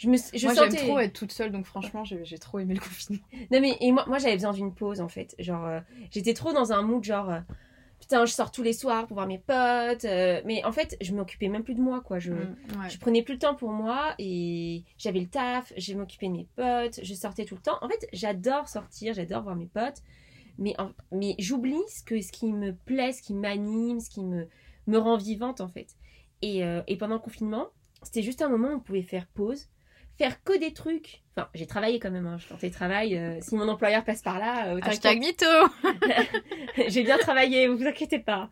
[0.00, 0.70] je me je moi sentais...
[0.78, 3.22] j'aime trop être toute seule donc franchement j'ai j'ai trop aimé le confinement.
[3.50, 5.34] Non mais et moi, moi j'avais besoin d'une pause en fait.
[5.38, 7.40] Genre euh, j'étais trop dans un mood genre euh,
[8.00, 10.06] putain je sors tous les soirs pour voir mes potes.
[10.06, 12.18] euh, mais en fait je m'occupais même plus de moi quoi.
[12.18, 12.88] Je, Mm, ouais.
[12.88, 16.48] je prenais plus le temps pour moi et j'avais le taf, je m'occupais de mes
[16.56, 17.76] potes, je sortais tout le temps.
[17.82, 20.02] En fait j'adore sortir, j'adore voir mes potes.
[20.58, 24.22] Mais, en- mais j'oublie ce, que, ce qui me plaît, ce qui m'anime, ce qui
[24.24, 24.46] me,
[24.88, 25.88] me rend vivante en fait.
[26.42, 27.68] Et, et pendant le confinement,
[28.02, 29.68] c'était juste un moment où on pouvait faire pause,
[30.24, 31.22] faire que des trucs.
[31.34, 33.16] Enfin, j'ai travaillé quand même, hein, je tentais travail.
[33.16, 35.46] euh, si mon employeur passe par là, euh, Hashtag mytho
[36.88, 38.50] j'ai bien travaillé, vous vous inquiétez pas.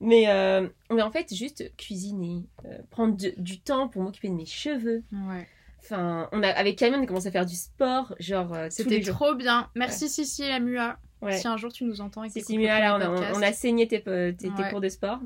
[0.00, 4.34] Mais, euh, mais en fait, juste cuisiner, euh, prendre de- du temps pour m'occuper de
[4.34, 5.02] mes cheveux.
[5.12, 5.48] Ouais.
[5.82, 9.00] Enfin, on a, avec Camille, on a commencé à faire du sport, genre euh, C'était
[9.00, 9.70] trop bien.
[9.74, 10.98] Merci Sissi et la MUA.
[11.22, 11.38] Ouais.
[11.38, 13.52] Si un jour tu nous entends et que t'écoutes si le là, on a, on-
[13.52, 14.70] saigné tes, tes, tes Ouais.
[14.70, 15.18] cours de sport.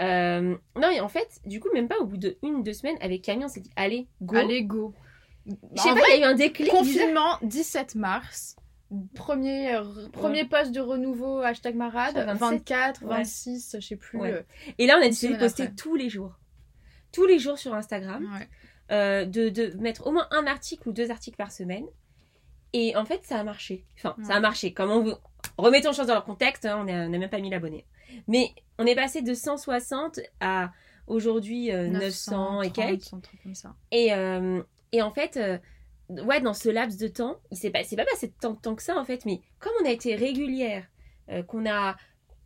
[0.00, 2.96] Euh, non, et en fait, du coup, même pas au bout de une, deux semaines,
[3.00, 4.36] avec Camille, on s'est dit, allez, go.
[4.36, 4.94] Allez go.
[5.46, 6.70] Je Bah, sais pas, il y a eu un déclic.
[6.70, 8.56] Confinement 17 mars.
[9.14, 12.14] Premier, euh, premier post de renouveau, hashtag marade.
[12.14, 12.50] Je crois 27.
[12.50, 13.08] 24, Ouais.
[13.16, 14.20] 26, je sais plus.
[14.22, 14.42] Euh,
[14.78, 15.74] Et là, on a décidé de poster après.
[15.76, 16.38] tous les jours.
[17.12, 18.24] Tous les jours sur Instagram.
[18.90, 21.86] euh, de mettre au moins un article ou deux articles par semaine.
[22.72, 23.84] Et en fait, ça a marché.
[23.96, 24.72] Enfin, ça a marché.
[24.72, 25.18] Comme on.
[25.58, 27.84] Remettons les choses dans leur contexte, hein, on n'a même pas mis l'abonné.
[28.28, 30.72] Mais on est passé de 160 à
[31.06, 33.42] aujourd'hui euh, 900 et 930, quelques.
[33.42, 33.74] comme ça.
[33.90, 35.58] Et, euh, et en fait, euh,
[36.24, 38.82] ouais, dans ce laps de temps, il s'est pas, pas passé tant de temps que
[38.82, 40.86] ça en fait, mais comme on a été régulière,
[41.30, 41.96] euh, qu'on a,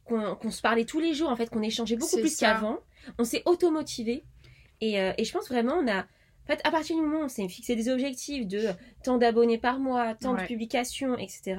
[0.05, 2.79] qu'on, se parlait tous les jours en fait, qu'on échangeait beaucoup plus qu'avant,
[3.19, 4.25] on s'est automotivé.
[4.81, 6.05] Et, euh, et je pense vraiment, on a,
[6.47, 8.69] en fait, à partir du moment où on s'est fixé des objectifs de
[9.03, 11.57] tant d'abonnés par mois, tant de publications, etc.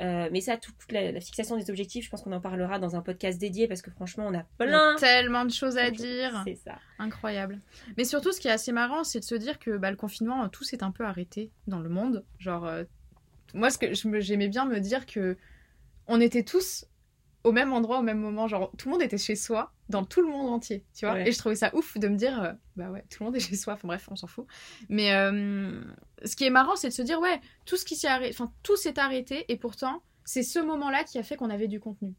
[0.00, 2.78] euh, mais ça, tout- toute la, la fixation des objectifs, je pense qu'on en parlera
[2.78, 4.94] dans un podcast dédié parce que franchement, on a plein.
[4.96, 6.42] tellement de choses à dire.
[6.46, 6.78] C'est ça.
[6.98, 7.58] Incroyable.
[7.96, 10.44] Mais surtout, ce qui est assez marrant, c'est de se dire que bah, le confinement,
[10.44, 12.24] euh, tout s'est un peu arrêté dans le monde.
[12.38, 12.84] Genre, euh,
[13.54, 15.36] moi, ce que j'aimais bien me dire que
[16.06, 16.84] on était tous
[17.48, 18.46] au même endroit au même moment.
[18.46, 21.14] Genre, tout le monde était chez soi, dans tout le monde entier, tu vois.
[21.14, 21.28] Ouais.
[21.28, 23.40] Et je trouvais ça ouf de me dire, euh, bah ouais, tout le monde est
[23.40, 23.74] chez soi.
[23.74, 24.46] Enfin bref, on s'en fout.
[24.88, 25.80] Mais euh,
[26.24, 28.52] ce qui est marrant, c'est de se dire, ouais, tout ce qui s'est arrêté, enfin,
[28.62, 32.14] tout s'est arrêté, et pourtant, c'est ce moment-là qui a fait qu'on avait du contenu.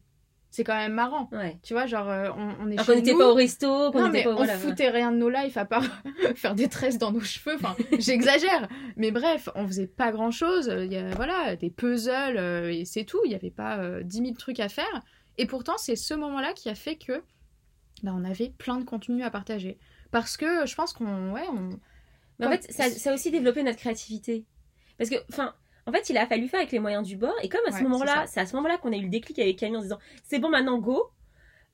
[0.50, 1.28] C'est quand même marrant.
[1.30, 1.58] Ouais.
[1.62, 4.08] Tu vois, genre, euh, on, on est Alors chez qu'on n'était pas au resto, qu'on
[4.08, 5.84] n'était on voilà, foutait rien de nos lives à part
[6.34, 7.54] faire des tresses dans nos cheveux.
[7.54, 8.68] Enfin, j'exagère.
[8.96, 10.66] Mais bref, on faisait pas grand chose.
[10.66, 13.20] Il y a, voilà, des puzzles euh, et c'est tout.
[13.24, 15.02] Il y avait pas euh, 10 000 trucs à faire.
[15.38, 17.22] Et pourtant, c'est ce moment-là qui a fait que
[18.02, 19.78] bah, on avait plein de contenu à partager.
[20.10, 21.32] Parce que je pense qu'on.
[21.32, 21.78] Ouais, on...
[22.38, 24.44] Mais en fait, ça, ça a aussi développé notre créativité.
[24.98, 25.54] Parce que, enfin,
[25.86, 27.34] en fait, il a fallu faire avec les moyens du bord.
[27.42, 29.38] Et comme à ce Ouais, moment-là, c'est à ce moment-là qu'on a eu le déclic
[29.38, 31.10] avec Camille en se disant c'est bon, maintenant go.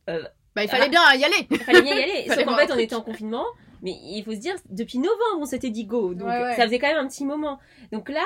[0.06, 0.88] Bah, il fallait Ah.
[0.88, 1.46] bien y aller.
[1.50, 2.24] Il fallait bien y aller.
[2.28, 3.44] Sauf qu'en fait, on était en confinement.
[3.82, 6.14] Mais il faut se dire, depuis novembre, on s'était dit go.
[6.14, 6.56] Donc, Ouais, ouais.
[6.56, 7.58] ça faisait quand même un petit moment.
[7.92, 8.24] Donc là,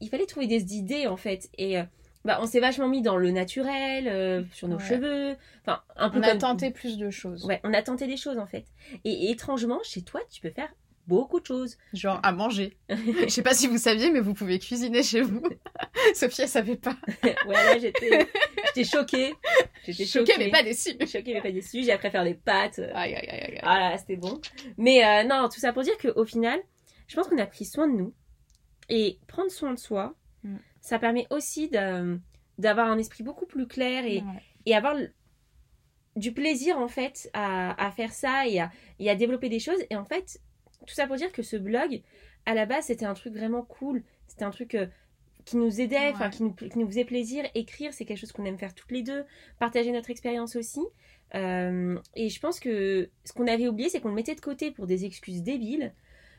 [0.00, 1.48] il fallait trouver des idées, en fait.
[1.58, 1.82] Et euh,
[2.24, 4.84] bah, on s'est vachement mis dans le naturel, euh, sur nos Ouais.
[4.84, 5.36] cheveux.
[5.62, 7.44] Enfin, un peu On a tenté plus de choses.
[7.44, 8.64] Ouais, on a tenté des choses, en fait.
[9.04, 10.72] Et, et étrangement, chez toi, tu peux faire
[11.08, 11.78] beaucoup de choses.
[11.92, 12.76] Genre à manger.
[12.88, 15.42] Je sais pas si vous saviez, mais vous pouvez cuisiner chez vous.
[16.14, 16.96] Sophie, elle savait pas.
[17.46, 18.28] Ouais, là, j'étais
[18.66, 19.34] j'étais choquée.
[19.84, 20.32] J'étais choquée.
[20.32, 20.92] Choquée, mais pas déçue.
[21.00, 21.82] choquée, mais pas déçue.
[21.82, 22.78] J'ai appris à faire des pâtes.
[22.94, 23.60] Aïe, aïe, aïe, aïe.
[23.62, 24.40] Ah c'était bon.
[24.78, 26.60] Mais euh, non, tout ça pour dire qu'au final,
[27.08, 28.14] je pense qu'on a pris soin de nous.
[28.88, 30.56] Et prendre soin de soi, Mm.
[30.82, 31.70] Ça permet aussi
[32.58, 34.42] d'avoir un esprit beaucoup plus clair et, Ouais.
[34.66, 35.10] et avoir le-
[36.16, 39.78] du plaisir en fait à, à faire ça et à, et à développer des choses.
[39.88, 40.38] Et en fait,
[40.86, 42.02] tout ça pour dire que ce blog,
[42.44, 44.02] à la base, c'était un truc vraiment cool.
[44.26, 44.86] C'était un truc euh,
[45.46, 46.30] qui nous aidait, enfin Ouais.
[46.30, 47.44] qui, nous, qui nous faisait plaisir.
[47.54, 49.24] Écrire, c'est quelque chose qu'on aime faire toutes les deux.
[49.58, 50.80] Partager notre expérience aussi.
[51.34, 54.70] Euh, et je pense que ce qu'on avait oublié, c'est qu'on le mettait de côté
[54.70, 55.94] pour des excuses débiles.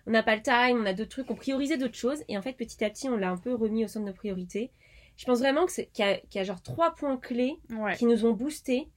[0.08, 2.24] On n'a pas le time, on a d'autres trucs, on priorisait d'autres choses.
[2.28, 4.16] Et en fait, petit à petit, on l'a un peu remis au centre de nos
[4.16, 4.72] priorités.
[5.16, 7.58] Je pense vraiment que c'est- qu'il y, a- qu'il y a genre trois points clés
[7.72, 7.96] Ouais.
[7.96, 8.90] qui nous ont boosté.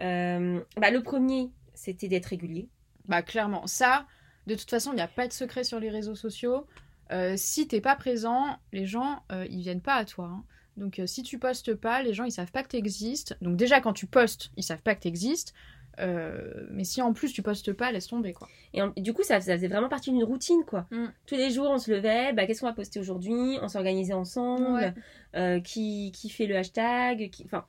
[0.00, 2.68] Euh, bah, le premier, c'était d'être régulier.
[3.06, 4.06] Bah clairement, ça,
[4.46, 6.66] de toute façon, il n'y a pas de secret sur les réseaux sociaux.
[7.12, 10.26] Euh, si t'es pas présent, les gens, euh, ils viennent pas à toi.
[10.26, 10.44] hein.
[10.78, 13.36] Donc euh, si tu postes pas, les gens, ils savent pas que t'existes.
[13.42, 15.52] Donc déjà, quand tu postes, ils savent pas que t'existes.
[16.00, 18.48] Euh, mais si en plus tu postes pas, laisse tomber quoi.
[18.72, 20.86] Et en- du coup, ça, ça faisait vraiment partie d'une routine, quoi.
[20.90, 21.06] Mm.
[21.26, 23.58] Tous les jours, on se levait, bah, qu'est-ce qu'on va poster aujourd'hui?
[23.60, 24.72] On s'organisait ensemble.
[24.72, 24.94] Ouais.
[25.34, 27.44] Euh, qui, qui fait le hashtag qui...
[27.44, 27.64] Enfin,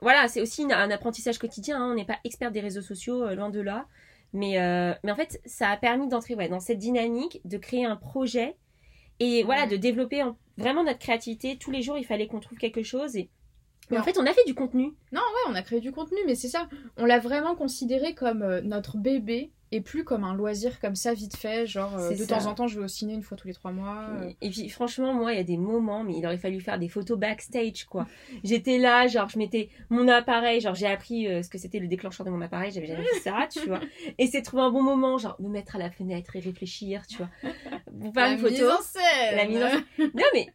[0.00, 1.80] voilà, c'est aussi une- un apprentissage quotidien.
[1.80, 1.90] hein.
[1.92, 3.86] On n'est pas expert des réseaux sociaux, euh, loin de là.
[4.34, 7.84] Mais, euh, mais en fait, ça a permis d'entrer ouais, dans cette dynamique, de créer
[7.84, 8.56] un projet
[9.20, 11.56] et voilà, de développer en- vraiment notre créativité.
[11.58, 13.14] Tous les jours, il fallait qu'on trouve quelque chose.
[13.16, 13.28] Et...
[13.92, 14.94] Mais en fait, on a fait du contenu.
[15.12, 16.68] Non, ouais, on a créé du contenu, mais c'est ça.
[16.96, 21.14] On l'a vraiment considéré comme euh, notre bébé et plus comme un loisir comme ça
[21.14, 21.66] vite fait.
[21.66, 22.36] Genre euh, de ça.
[22.36, 24.06] temps en temps, je vais au ciné une fois tous les trois mois.
[24.20, 24.30] euh.
[24.42, 26.90] Et puis franchement, moi, il y a des moments, mais il aurait fallu faire des
[26.90, 28.06] photos backstage, quoi.
[28.44, 31.88] J'étais là, genre, je mettais mon appareil, genre, j'ai appris euh, ce que c'était le
[31.88, 33.80] déclencheur de mon appareil, j'avais jamais fait ça, tu vois.
[34.18, 37.16] Et c'est trouver un bon moment, genre, me mettre à la fenêtre et réfléchir, tu
[37.16, 37.30] vois.
[38.00, 38.52] Pour faire une photo.
[38.52, 39.36] mise en scène.
[39.36, 40.10] La mise en scène.
[40.14, 40.48] Non, mais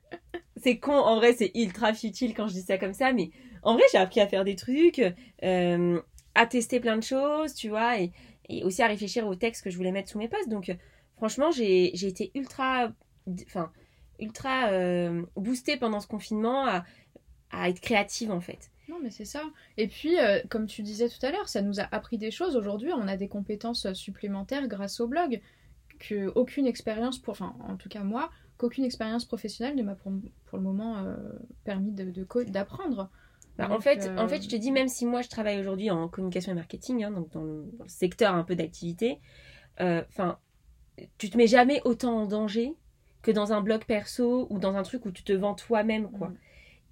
[0.58, 3.32] c'est con, en vrai, c'est ultra futile quand je dis ça comme ça, mais
[3.64, 5.02] en vrai, j'ai appris à faire des trucs,
[5.42, 8.12] à tester plein de choses, tu vois, et,
[8.50, 10.50] et aussi à réfléchir aux textes que je voulais mettre sous mes posts.
[10.50, 10.76] Donc, euh,
[11.18, 12.92] franchement, j'ai été ultra,
[13.46, 13.72] enfin,
[14.20, 16.86] ultra euh, boostée pendant ce confinement à,
[17.52, 18.72] à être créative, en fait.
[18.90, 19.42] Non, mais c'est ça.
[19.76, 22.56] Et puis, euh, comme tu disais tout à l'heure, ça nous a appris des choses.
[22.56, 25.42] Aujourd'hui, on a des compétences supplémentaires grâce au blog
[26.00, 30.12] que aucune expérience, pour, enfin, en tout cas moi, qu'aucune expérience professionnelle ne m'a pour,
[30.12, 31.04] le moment
[31.64, 32.24] permis de, de
[33.58, 35.90] Bah, en, fait, euh, en fait, je te dis, même si moi je travaille aujourd'hui
[35.90, 39.20] en communication et marketing, hein, donc dans le, dans le secteur un peu d'activité,
[39.82, 40.38] euh, enfin,
[41.18, 42.74] tu te mets jamais autant en danger
[43.22, 46.30] que dans un blog perso ou dans un truc où tu te vends toi-même, quoi.
[46.30, 46.38] Mm.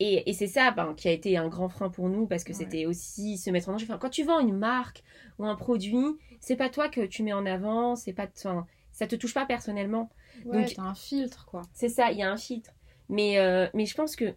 [0.02, 2.52] Et, et c'est ça ben, qui a été un grand frein pour nous parce que
[2.52, 2.58] Ouais.
[2.58, 3.86] c'était aussi se mettre en danger.
[3.88, 5.04] Enfin, quand tu vends une marque
[5.40, 9.08] ou un produit, c'est pas toi que tu mets en avant, c'est pas, enfin, ça
[9.08, 10.10] te touche pas personnellement.
[10.46, 11.62] Ouais, Donc- t'as un filtre, quoi.
[11.74, 12.72] C'est ça, il y a un filtre.
[13.08, 14.34] Mais, euh, mais je pense que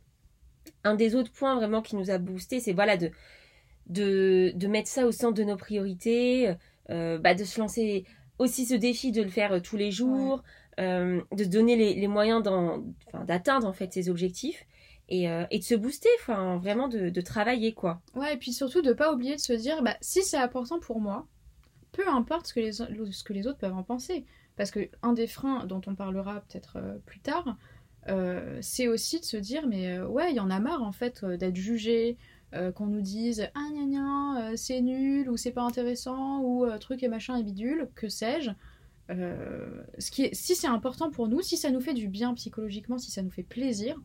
[0.85, 3.11] un des autres points vraiment qui nous a boosté, c'est voilà de,
[3.87, 6.54] de, de mettre ça au centre de nos priorités,
[6.90, 8.04] euh, bah, de se lancer
[8.38, 10.42] aussi ce défi de le faire euh, tous les jours,
[10.81, 12.42] euh, de se donner les, les moyens
[13.26, 14.66] d'atteindre en fait ses objectifs
[15.09, 18.00] et, et de se booster, enfin vraiment de, de travailler quoi.
[18.14, 21.00] Ouais, et puis surtout de pas oublier de se dire, bah, si c'est important pour
[21.00, 21.26] moi,
[21.92, 24.26] peu importe ce que les, ce que les autres peuvent en penser.
[24.57, 27.57] Parce que un des freins dont on parlera peut-être plus tard,
[28.09, 30.92] euh, c'est aussi de se dire, mais euh, ouais, il y en a marre en
[30.92, 32.16] fait euh, d'être jugé,
[32.77, 37.09] qu'on nous dise, ah gna gna, c'est nul, ou c'est pas intéressant, ou truc et
[37.09, 38.51] machin et bidule, que sais-je.
[39.11, 42.97] Ce qui est, si c'est important pour nous, si ça nous fait du bien psychologiquement,
[42.97, 44.01] si ça nous fait plaisir,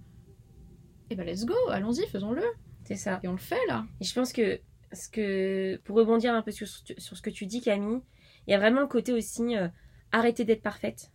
[1.09, 2.43] et ben let's go, allons-y, faisons-le.
[2.83, 3.21] C'est ça.
[3.23, 3.85] Et on le fait là.
[4.01, 4.59] Et je pense que,
[4.91, 8.01] ce que pour rebondir un peu sur, sur ce que tu dis Camille,
[8.47, 9.69] il y a vraiment le côté aussi euh,
[10.11, 11.11] arrêter d'être parfaite,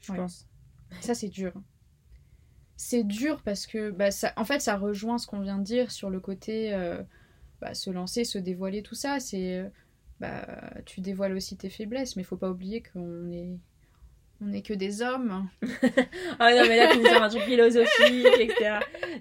[0.00, 0.18] je Ouais.
[0.18, 0.46] pense.
[1.00, 1.52] Ça, c'est dur.
[2.82, 5.90] C'est dur parce que, bah, ça, en fait, ça rejoint ce qu'on vient de dire
[5.90, 7.02] sur le côté euh,
[7.60, 9.20] bah, se lancer, se dévoiler, tout ça.
[9.20, 9.68] C'est, euh,
[10.18, 10.46] bah,
[10.86, 13.58] tu dévoiles aussi tes faiblesses, mais faut pas oublier qu'on est,
[14.42, 15.48] on est que des hommes.
[16.38, 18.78] Ah non, mais là, tu me sors un truc philosophique, etc.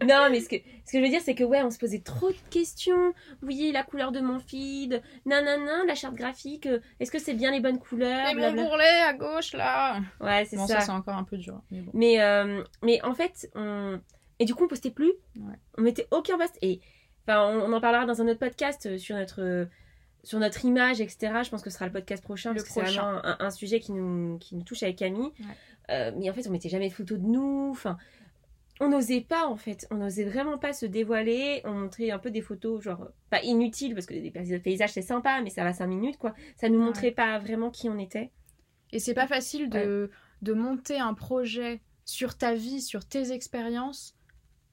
[0.07, 0.55] Non, mais ce que,
[0.85, 3.13] ce que je veux dire, c'est que, ouais, on se posait trop de questions.
[3.41, 7.51] Oui, la couleur de mon feed, nanana, la charte graphique, euh, est-ce que c'est bien
[7.51, 9.99] les bonnes couleurs, Et mon bourrelet à gauche là.
[10.21, 10.75] Ouais, c'est Bon, ça.
[10.79, 11.61] ça, c'est encore un peu dur.
[11.71, 11.91] Mais bon.
[11.93, 13.99] Mais, euh, mais en fait, on...
[14.39, 15.11] Et du coup, on postait plus.
[15.37, 15.55] Ouais.
[15.77, 16.57] On mettait aucun post.
[16.61, 16.79] Et
[17.27, 19.67] enfin, on, on en parlera dans un autre podcast euh, sur notre,
[20.23, 21.43] sur notre image, etc.
[21.43, 23.51] Je pense que ce sera le podcast prochain, Le parce que c'est vraiment un, un
[23.51, 25.31] sujet qui nous, qui nous touche avec Camille.
[25.39, 25.45] Ouais.
[25.91, 27.69] Euh, mais en fait, on mettait jamais de photos de nous.
[27.71, 27.97] Enfin,
[28.79, 29.87] on n'osait pas, en fait.
[29.91, 31.61] On n'osait vraiment pas se dévoiler.
[31.65, 35.41] On montrait un peu des photos, genre, pas inutiles, parce que des paysages, c'est sympa,
[35.41, 36.33] mais ça va 5 minutes, quoi.
[36.55, 36.85] Ça nous Ouais.
[36.85, 38.31] montrait pas vraiment qui on était.
[38.91, 40.09] Et c'est pas facile de,
[40.41, 44.15] de monter un projet sur ta vie, sur tes expériences,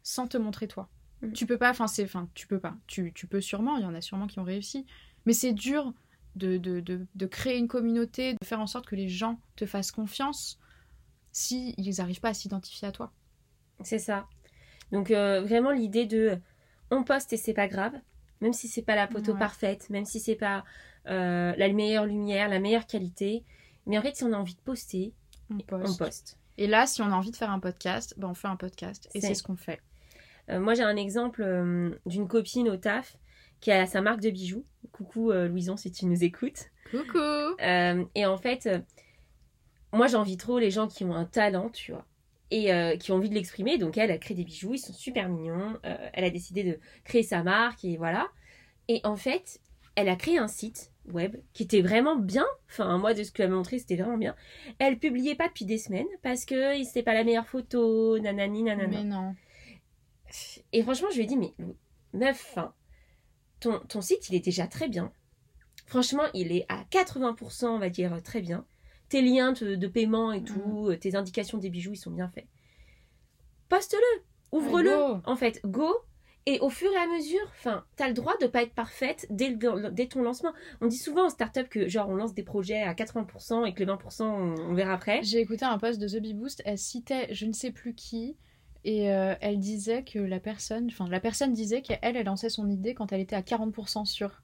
[0.02, 0.88] sans te montrer toi.
[1.22, 1.32] Mhm.
[1.32, 2.74] Tu peux pas, enfin, c'est, enfin, tu peux pas.
[2.86, 4.86] Tu, tu peux sûrement, il y en a sûrement qui ont réussi.
[5.26, 5.92] Mais c'est dur
[6.36, 9.66] de, de, de, de créer une communauté, de faire en sorte que les gens te
[9.66, 10.58] fassent confiance.
[11.32, 13.12] si ils n'arrivent pas à s'identifier à toi.
[13.82, 14.26] C'est ça.
[14.92, 16.38] Donc euh, vraiment l'idée de
[16.90, 17.92] on poste et c'est pas grave,
[18.40, 19.38] même si c'est pas la photo Ouais.
[19.38, 20.64] parfaite, même si c'est pas
[21.08, 23.44] euh, la meilleure lumière, la meilleure qualité,
[23.86, 25.12] mais en fait si on a envie de poster,
[25.50, 26.38] On on poste.
[26.58, 29.10] Et là, si on a envie de faire un podcast, ben on fait un podcast.
[29.14, 29.80] Et C'est- ce qu'on fait.
[30.48, 31.42] Euh, moi j'ai un exemple
[32.06, 33.16] d'une copine au taf
[33.60, 34.64] qui a sa marque de bijoux.
[34.92, 36.70] Coucou euh, Louison si tu nous écoutes.
[36.90, 38.78] Coucou Euh, et en fait, euh,
[39.92, 42.06] moi j'envie trop les gens qui ont un talent, tu vois,
[42.50, 43.78] et euh, qui ont envie de l'exprimer.
[43.78, 45.78] Donc elle a créé des bijoux, ils sont super mignons.
[45.82, 48.28] Elle a décidé de créer sa marque et voilà.
[48.88, 49.60] Et en fait,
[49.96, 52.46] elle a créé un site web qui était vraiment bien.
[52.68, 54.36] Enfin, moi de ce qu'elle m'a montré, c'était vraiment bien.
[54.78, 58.88] Elle publiait pas depuis des semaines parce que c'était pas la meilleure photo, nanani, nanana.
[58.88, 59.34] Mais non.
[60.72, 61.54] Et franchement, je lui ai dit, mais
[62.12, 62.58] meuf,
[63.66, 65.12] ton, ton site, il est déjà très bien.
[65.86, 68.64] Franchement, il est à 80%, on va dire, euh, très bien.
[69.08, 72.28] Tes liens de, de paiement et tout, euh, tes indications des bijoux, ils sont bien
[72.28, 72.46] faits.
[73.68, 74.90] Poste-le, ouvre-le.
[75.24, 75.94] En fait, go.
[76.48, 79.48] Et au fur et à mesure, enfin, t'as le droit de pas être parfaite dès,
[79.48, 80.52] le- dès ton lancement.
[80.80, 83.80] On dit souvent en start-up que, genre, on lance des projets à 80% et que
[83.80, 85.24] les 20%, on, on verra après.
[85.24, 88.36] J'ai écouté un post de The Bee Boost, elle citait je ne sais plus qui,
[88.86, 92.68] et euh, elle disait que la personne, enfin la personne disait qu'elle, elle lançait son
[92.70, 94.42] idée quand elle était à 40% sûre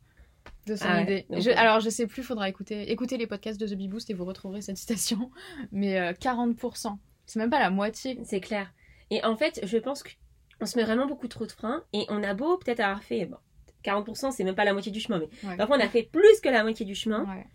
[0.67, 1.25] de son Ah idée.
[1.31, 4.15] Je- alors je sais plus, faudra écouter, écouter les podcasts de The Bee Boost et
[4.15, 5.31] vous retrouverez cette citation,
[5.73, 8.19] mais euh, 40%, c'est même pas la moitié.
[8.25, 8.73] C'est clair.
[9.11, 12.23] Et en fait, je pense qu'on se met vraiment beaucoup trop de freins et on
[12.23, 13.37] a beau peut-être avoir fait bon,
[13.85, 15.57] 40%, c'est même pas la moitié du chemin, mais Ouais.
[15.57, 17.25] parfois on a fait plus que la moitié du chemin.
[17.33, 17.47] Ouais.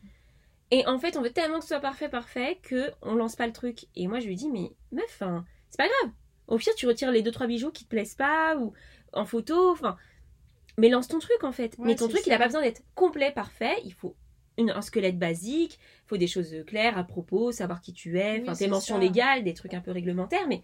[0.71, 3.47] Et en fait, on veut tellement que ce soit parfait, parfait, que on lance pas
[3.47, 3.85] le truc.
[3.95, 6.11] Et moi, je lui dis, mais meuf, hein, c'est pas grave.
[6.47, 8.73] Au pire, tu retires les deux trois bijoux qui te plaisent pas ou
[9.13, 9.97] en photo, enfin.
[10.77, 11.75] Mais lance ton truc en fait.
[11.79, 13.75] Ouais, mais ton truc, il a pas besoin d'être complet, parfait.
[13.83, 14.15] Il faut
[14.59, 18.41] une- un squelette basique, il faut des choses claires à propos, savoir qui tu es,
[18.43, 19.01] enfin tes mentions ça.
[19.01, 20.47] légales, des trucs un peu réglementaires.
[20.47, 20.63] Mais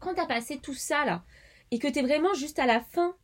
[0.00, 1.24] quand t'as passé tout ça là
[1.70, 3.16] et que t'es vraiment juste à la fin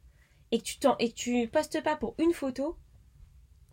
[0.50, 2.76] et que tu t'en et que tu postes pas pour une photo,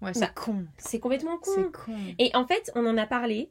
[0.01, 0.65] Ouais, c'est Bah, con.
[0.77, 1.71] c'est complètement con.
[1.73, 1.97] Con.
[2.19, 3.49] Et en fait, on en a parlé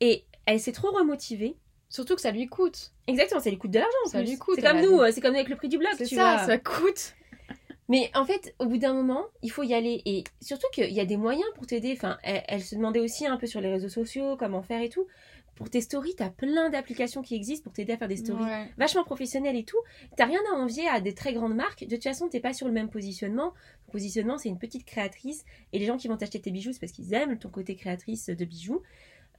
[0.00, 1.56] et elle s'est trop remotivée.
[1.94, 2.90] Surtout que ça lui coûte.
[3.06, 3.96] Exactement, ça lui coûte de l'argent.
[4.06, 4.30] en Ça plus.
[4.30, 6.16] lui coûte, C'est comme nous, euh, c'est comme avec le prix du blog, C'est tu
[6.16, 6.44] ça, vois.
[6.46, 7.14] ça coûte.
[7.88, 10.02] Mais en fait, au bout d'un moment, il faut y aller.
[10.04, 11.92] Et surtout qu'il y a des moyens pour t'aider.
[11.96, 14.88] Enfin, elle, elle se demandait aussi un peu sur les réseaux sociaux comment faire et
[14.88, 15.06] tout.
[15.54, 18.68] Pour tes stories, t'as plein d'applications qui existent pour t'aider à faire des stories Ouais.
[18.76, 19.76] vachement professionnelles et tout.
[20.16, 21.84] T'as rien à envier à des très grandes marques.
[21.86, 23.52] De toute façon, t'es pas sur le même positionnement.
[23.86, 25.44] Ton positionnement, c'est une petite créatrice.
[25.72, 28.26] Et les gens qui vont t'acheter tes bijoux, c'est parce qu'ils aiment ton côté créatrice
[28.30, 28.82] de bijoux.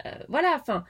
[0.06, 0.86] Euh, voilà, enfin,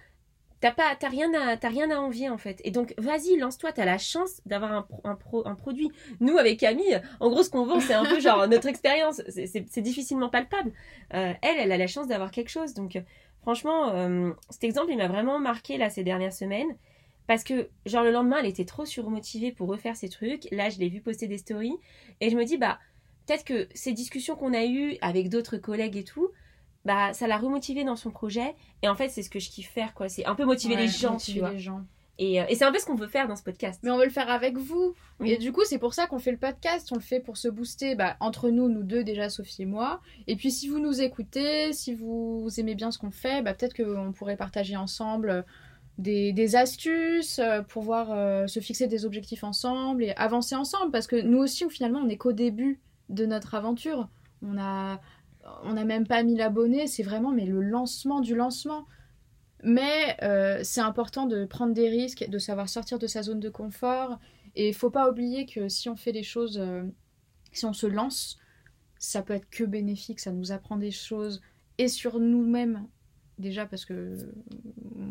[0.72, 2.62] t'as rien à, envier en fait.
[2.64, 3.72] Et donc, vas-y, lance-toi.
[3.72, 5.92] T'as la chance d'avoir un, pro- un, pro- un produit.
[6.20, 9.22] Nous, avec Camille, en gros, ce qu'on vend, c'est un peu genre notre expérience.
[9.28, 10.72] C'est- difficilement palpable.
[11.14, 12.74] Euh, elle, elle a la chance d'avoir quelque chose.
[12.74, 12.98] Donc,
[13.42, 16.76] franchement, euh, cet exemple, il m'a vraiment marqué là ces dernières semaines.
[17.28, 20.48] Parce que, genre, le lendemain, elle était trop surmotivée pour refaire ses trucs.
[20.52, 21.76] Là, je l'ai vu poster des stories.
[22.22, 22.78] Et je me dis, bah,
[23.26, 26.30] peut-être que ces discussions qu'on a eues avec d'autres collègues et tout,
[26.86, 28.56] bah, ça l'a remotivée dans son projet.
[28.84, 30.08] Et en fait, c'est ce que je kiffe faire, quoi.
[30.08, 31.52] C'est un peu motiver Ouais, les gens, motiver tu vois.
[31.52, 31.82] les gens.
[32.18, 33.82] Et, euh, et c'est un peu ce qu'on veut faire dans ce podcast.
[33.84, 34.94] Mais on veut le faire avec vous.
[35.20, 35.32] Oui.
[35.32, 36.88] Et du coup, c'est pour ça qu'on fait le podcast.
[36.94, 40.00] On le fait pour se booster bah, entre nous, nous deux déjà, Sophie et moi.
[40.28, 43.76] Et puis si vous nous écoutez, si vous aimez bien ce qu'on fait, bah, peut-être
[43.76, 45.42] qu'on pourrait partager ensemble euh,
[45.98, 50.92] des, des astuces euh, pour pouvoir euh, se fixer des objectifs ensemble et avancer ensemble.
[50.92, 54.08] Parce que nous aussi, finalement, on n'est qu'au début de notre aventure.
[54.42, 55.02] On a,
[55.64, 56.88] on n'a même pas 1000 abonnés.
[56.88, 58.86] C'est vraiment mais le lancement du lancement.
[59.64, 63.50] Mais euh, c'est important de prendre des risques, de savoir sortir de sa zone de
[63.50, 64.20] confort.
[64.56, 66.84] Et il faut pas oublier que si on fait des choses, euh,
[67.52, 68.38] si on se lance,
[69.00, 71.42] ça peut être que bénéfique, ça nous apprend des choses
[71.78, 72.88] et sur nous-mêmes
[73.38, 74.16] déjà parce que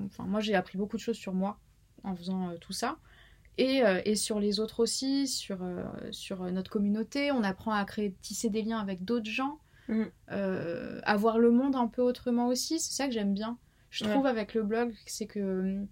[0.07, 1.61] enfin moi j'ai appris beaucoup de choses sur moi
[2.05, 2.97] en faisant euh, tout ça
[3.59, 5.61] et, et sur les autres aussi, sur,
[6.11, 7.87] sur notre communauté, on apprend à
[8.21, 10.11] tisser des liens avec d'autres gens, Mhm.
[10.31, 13.59] euh, à voir le monde un peu autrement aussi, c'est ça que j'aime bien.
[13.91, 14.11] Je Ouais.
[14.11, 15.89] trouve avec le blog, c'est que hum,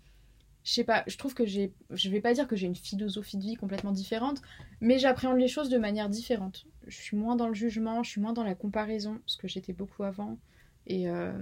[0.65, 3.37] je sais pas, je trouve que j'ai, je vais pas dire que j'ai une philosophie
[3.37, 4.41] de vie complètement différente,
[4.81, 6.67] mais j'appréhende les choses de manière différente.
[6.87, 9.73] Je suis moins dans le jugement, je suis moins dans la comparaison, ce que j'étais
[9.73, 10.39] beaucoup avant,
[10.87, 11.33] et, euh,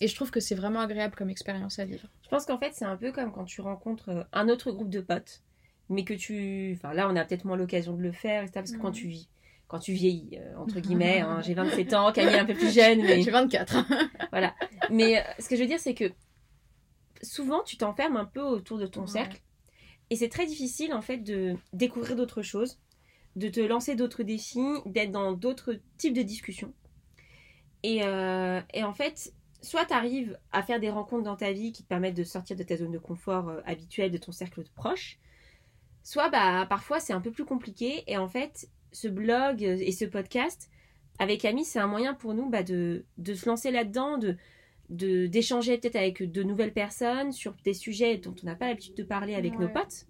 [0.00, 2.08] et je trouve que c'est vraiment agréable comme expérience à vivre.
[2.22, 4.90] Je pense qu'en fait, c'est un peu comme quand tu rencontres euh, un autre groupe
[4.90, 5.42] de potes,
[5.88, 6.72] mais que tu.
[6.76, 8.60] Enfin, là, on a peut-être moins l'occasion de le faire, etc.
[8.60, 8.94] Parce que quand Mhm.
[8.94, 9.28] tu vis.
[9.68, 12.72] Quand tu vieillis, euh, entre guillemets, hein, j'ai 27 ans, Camille est un peu plus
[12.74, 13.76] jeune, mais J'ai 24.
[14.32, 14.54] voilà.
[14.90, 16.10] Mais euh, ce que je veux dire, c'est que
[17.22, 19.06] souvent, tu t'enfermes un peu autour de ton Ouais.
[19.06, 19.40] cercle.
[20.10, 22.78] Et c'est très difficile, en fait, de découvrir d'autres choses,
[23.36, 26.72] de te lancer d'autres défis, d'être dans d'autres types de discussions.
[27.82, 31.72] Et, euh, et en fait, soit tu arrives à faire des rencontres dans ta vie
[31.72, 34.70] qui te permettent de sortir de ta zone de confort habituelle, de ton cercle de
[34.70, 35.18] proches,
[36.02, 38.02] soit bah, parfois c'est un peu plus compliqué.
[38.06, 38.68] Et en fait,
[39.00, 40.70] ce blog et ce podcast,
[41.18, 44.36] avec Ami, c'est un moyen pour nous bah, de, de se lancer là-dedans, de
[44.90, 49.02] d'échanger peut-être avec de nouvelles personnes sur des sujets dont on n'a pas l'habitude de
[49.02, 50.06] parler avec nos potes.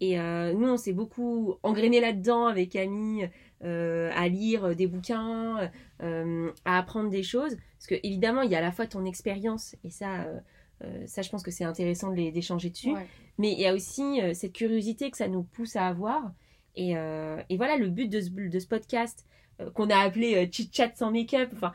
[0.00, 3.24] Et euh, nous, on s'est beaucoup engrainé là-dedans avec Ami,
[3.64, 5.70] euh, à lire des bouquins,
[6.02, 7.56] euh, à apprendre des choses.
[7.76, 10.38] Parce que évidemment, il y a à la fois ton expérience, et ça, euh,
[10.84, 12.92] euh, ça, je pense que c'est intéressant de les- d'échanger dessus.
[12.92, 13.06] Ouais.
[13.36, 16.32] Mais il y a aussi euh, cette curiosité que ça nous pousse à avoir.
[16.76, 19.26] Et, euh, et voilà, le but de ce, de ce podcast
[19.60, 21.50] euh, qu'on a appelé euh, Chit Chat sans make-up.
[21.54, 21.72] Enfin,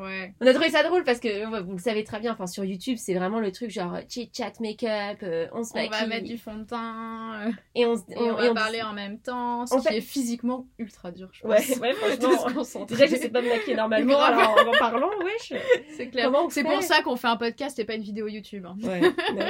[0.00, 0.34] Ouais.
[0.40, 2.32] on a trouvé ça drôle parce que ouais, vous le savez très bien.
[2.32, 5.18] Enfin, sur YouTube, c'est vraiment le truc genre Chit Chat make-up.
[5.22, 7.46] euh, on se On va maquille mettre du fond de teint.
[7.46, 9.66] euh, et on, se- et on, et va on- parler en même temps.
[9.66, 11.78] Ce on qui fait- est physiquement ultra dur, je Ouais, pense.
[11.78, 12.84] ouais, De franchement.
[12.86, 15.52] Déjà, je sais pas me maquiller normalement alors, en en parlant, wesh.
[15.96, 16.30] C'est clair.
[16.50, 18.66] C'est pour ça qu'on fait un podcast et pas une vidéo YouTube.
[18.66, 18.76] hein.
[18.82, 19.00] Ouais.
[19.00, 19.46] non.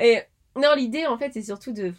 [0.00, 0.18] et
[0.56, 1.92] non, l'idée en fait, c'est surtout de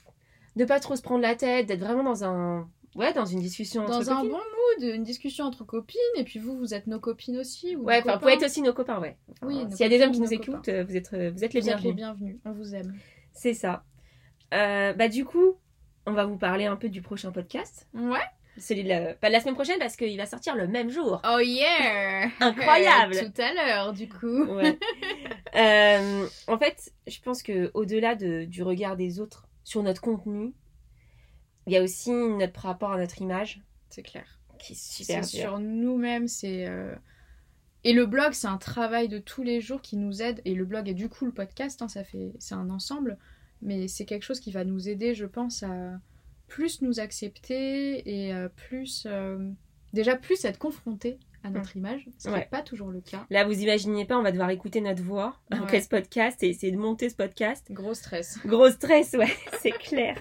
[0.55, 3.81] de pas trop se prendre la tête, d'être vraiment dans un ouais, dans une discussion
[3.83, 4.31] entre Dans un copines.
[4.31, 7.75] bon mood, une discussion entre copines, et puis vous, vous êtes nos copines aussi.
[7.75, 9.17] Ou Ouais, enfin, vous pouvez être aussi nos copains, ouais.
[9.31, 10.83] Enfin, Oui, S'il y a des hommes qui nous écoutent, copains.
[10.83, 11.85] vous êtes, vous êtes les Vous êtes bienvenus.
[11.85, 12.93] les bienvenus, on vous aime.
[13.31, 13.83] C'est ça.
[14.53, 15.55] Euh, bah du coup,
[16.05, 17.87] on va vous parler un peu du prochain podcast.
[17.95, 18.19] Ouais.
[18.59, 21.19] Celui de la, pas de la semaine prochaine parce qu'il va sortir le même jour.
[21.27, 23.15] Oh yeah Incroyable.
[23.33, 24.43] Tout à l'heure, du coup.
[24.43, 24.77] Ouais.
[25.55, 30.53] Euh, en fait, je pense que au-delà de, du regard des autres sur notre contenu,
[31.67, 34.39] il y a aussi notre rapport à notre image C'est clair.
[34.59, 36.67] qui est super C'est sur nous-mêmes, c'est...
[36.67, 36.95] euh,
[37.83, 40.41] Et le blog, c'est un travail de tous les jours qui nous aide.
[40.45, 43.17] Et le blog et du coup le podcast, hein, ça fait, c'est un ensemble.
[43.61, 45.99] Mais c'est quelque chose qui va nous aider, je pense, à
[46.47, 49.49] plus nous accepter et euh, plus, euh,
[49.93, 52.39] déjà plus être confronté à notre image, ce qui Ouais.
[52.39, 53.25] n'est pas toujours le cas.
[53.29, 55.81] Là, vous imaginez pas, on va devoir écouter notre voix après Ouais.
[55.81, 57.67] ce podcast et essayer de monter ce podcast.
[57.71, 58.39] Gros stress.
[58.45, 59.27] Gros stress, ouais,
[59.61, 60.15] c'est clair.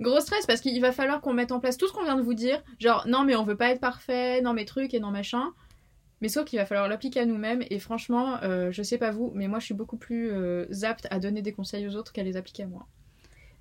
[0.00, 2.22] Gros stress parce qu'il va falloir qu'on mette en place tout ce qu'on vient de
[2.22, 2.62] vous dire.
[2.78, 5.52] Genre, non, mais on veut pas être parfait, non, mais trucs et non, machin.
[6.22, 7.62] Mais sauf qu'il va falloir l'appliquer à nous-mêmes.
[7.68, 11.06] Et franchement, euh, je sais pas vous, mais moi je suis beaucoup plus euh, apte
[11.10, 12.86] à donner des conseils aux autres qu'à les appliquer à moi.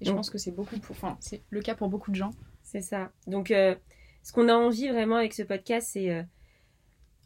[0.01, 0.95] Et je pense que c'est beaucoup pour...
[0.95, 2.31] enfin, c'est le cas pour beaucoup de gens.
[2.63, 3.11] C'est ça.
[3.27, 3.75] Donc, euh,
[4.23, 6.23] ce qu'on a envie vraiment avec ce podcast, c'est euh,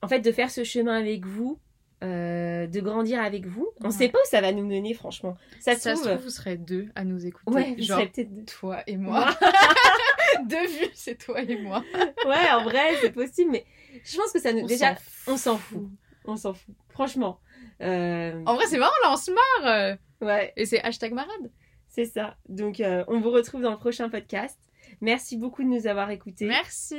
[0.02, 1.60] en fait de faire ce chemin avec vous,
[2.04, 3.68] euh, de grandir avec vous.
[3.82, 3.92] On Ouais.
[3.92, 5.36] sait pas où ça va nous mener, franchement.
[5.60, 7.52] Ça se Ça se trouve, trouve, vous serez deux à nous écouter.
[7.52, 8.46] ouais, vous genre peut-être deux.
[8.46, 9.30] toi et moi.
[10.46, 11.84] deux vues, c'est toi et moi.
[12.26, 13.66] Ouais, en vrai, c'est possible, mais
[14.04, 14.62] je pense que ça nous.
[14.62, 14.96] On Déjà,
[15.26, 15.88] s'en on s'en fout.
[16.26, 16.76] On s'en fout.
[16.90, 17.40] Franchement.
[17.82, 19.74] Euh, En vrai, c'est marrant, là, on se marre.
[19.74, 19.96] euh.
[20.22, 21.50] Ouais, Et c'est hashtag marade.
[21.88, 22.36] c'est ça.
[22.50, 24.58] Donc, euh, on vous retrouve dans le prochain podcast.
[25.02, 26.46] Merci beaucoup de nous avoir écoutés.
[26.46, 26.96] Merci.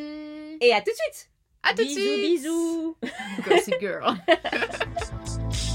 [0.61, 1.31] Et à tout de suite
[1.63, 2.21] à tout de suite.
[2.21, 3.49] Bisous, bisous.
[3.49, 4.15] Gossip Girl.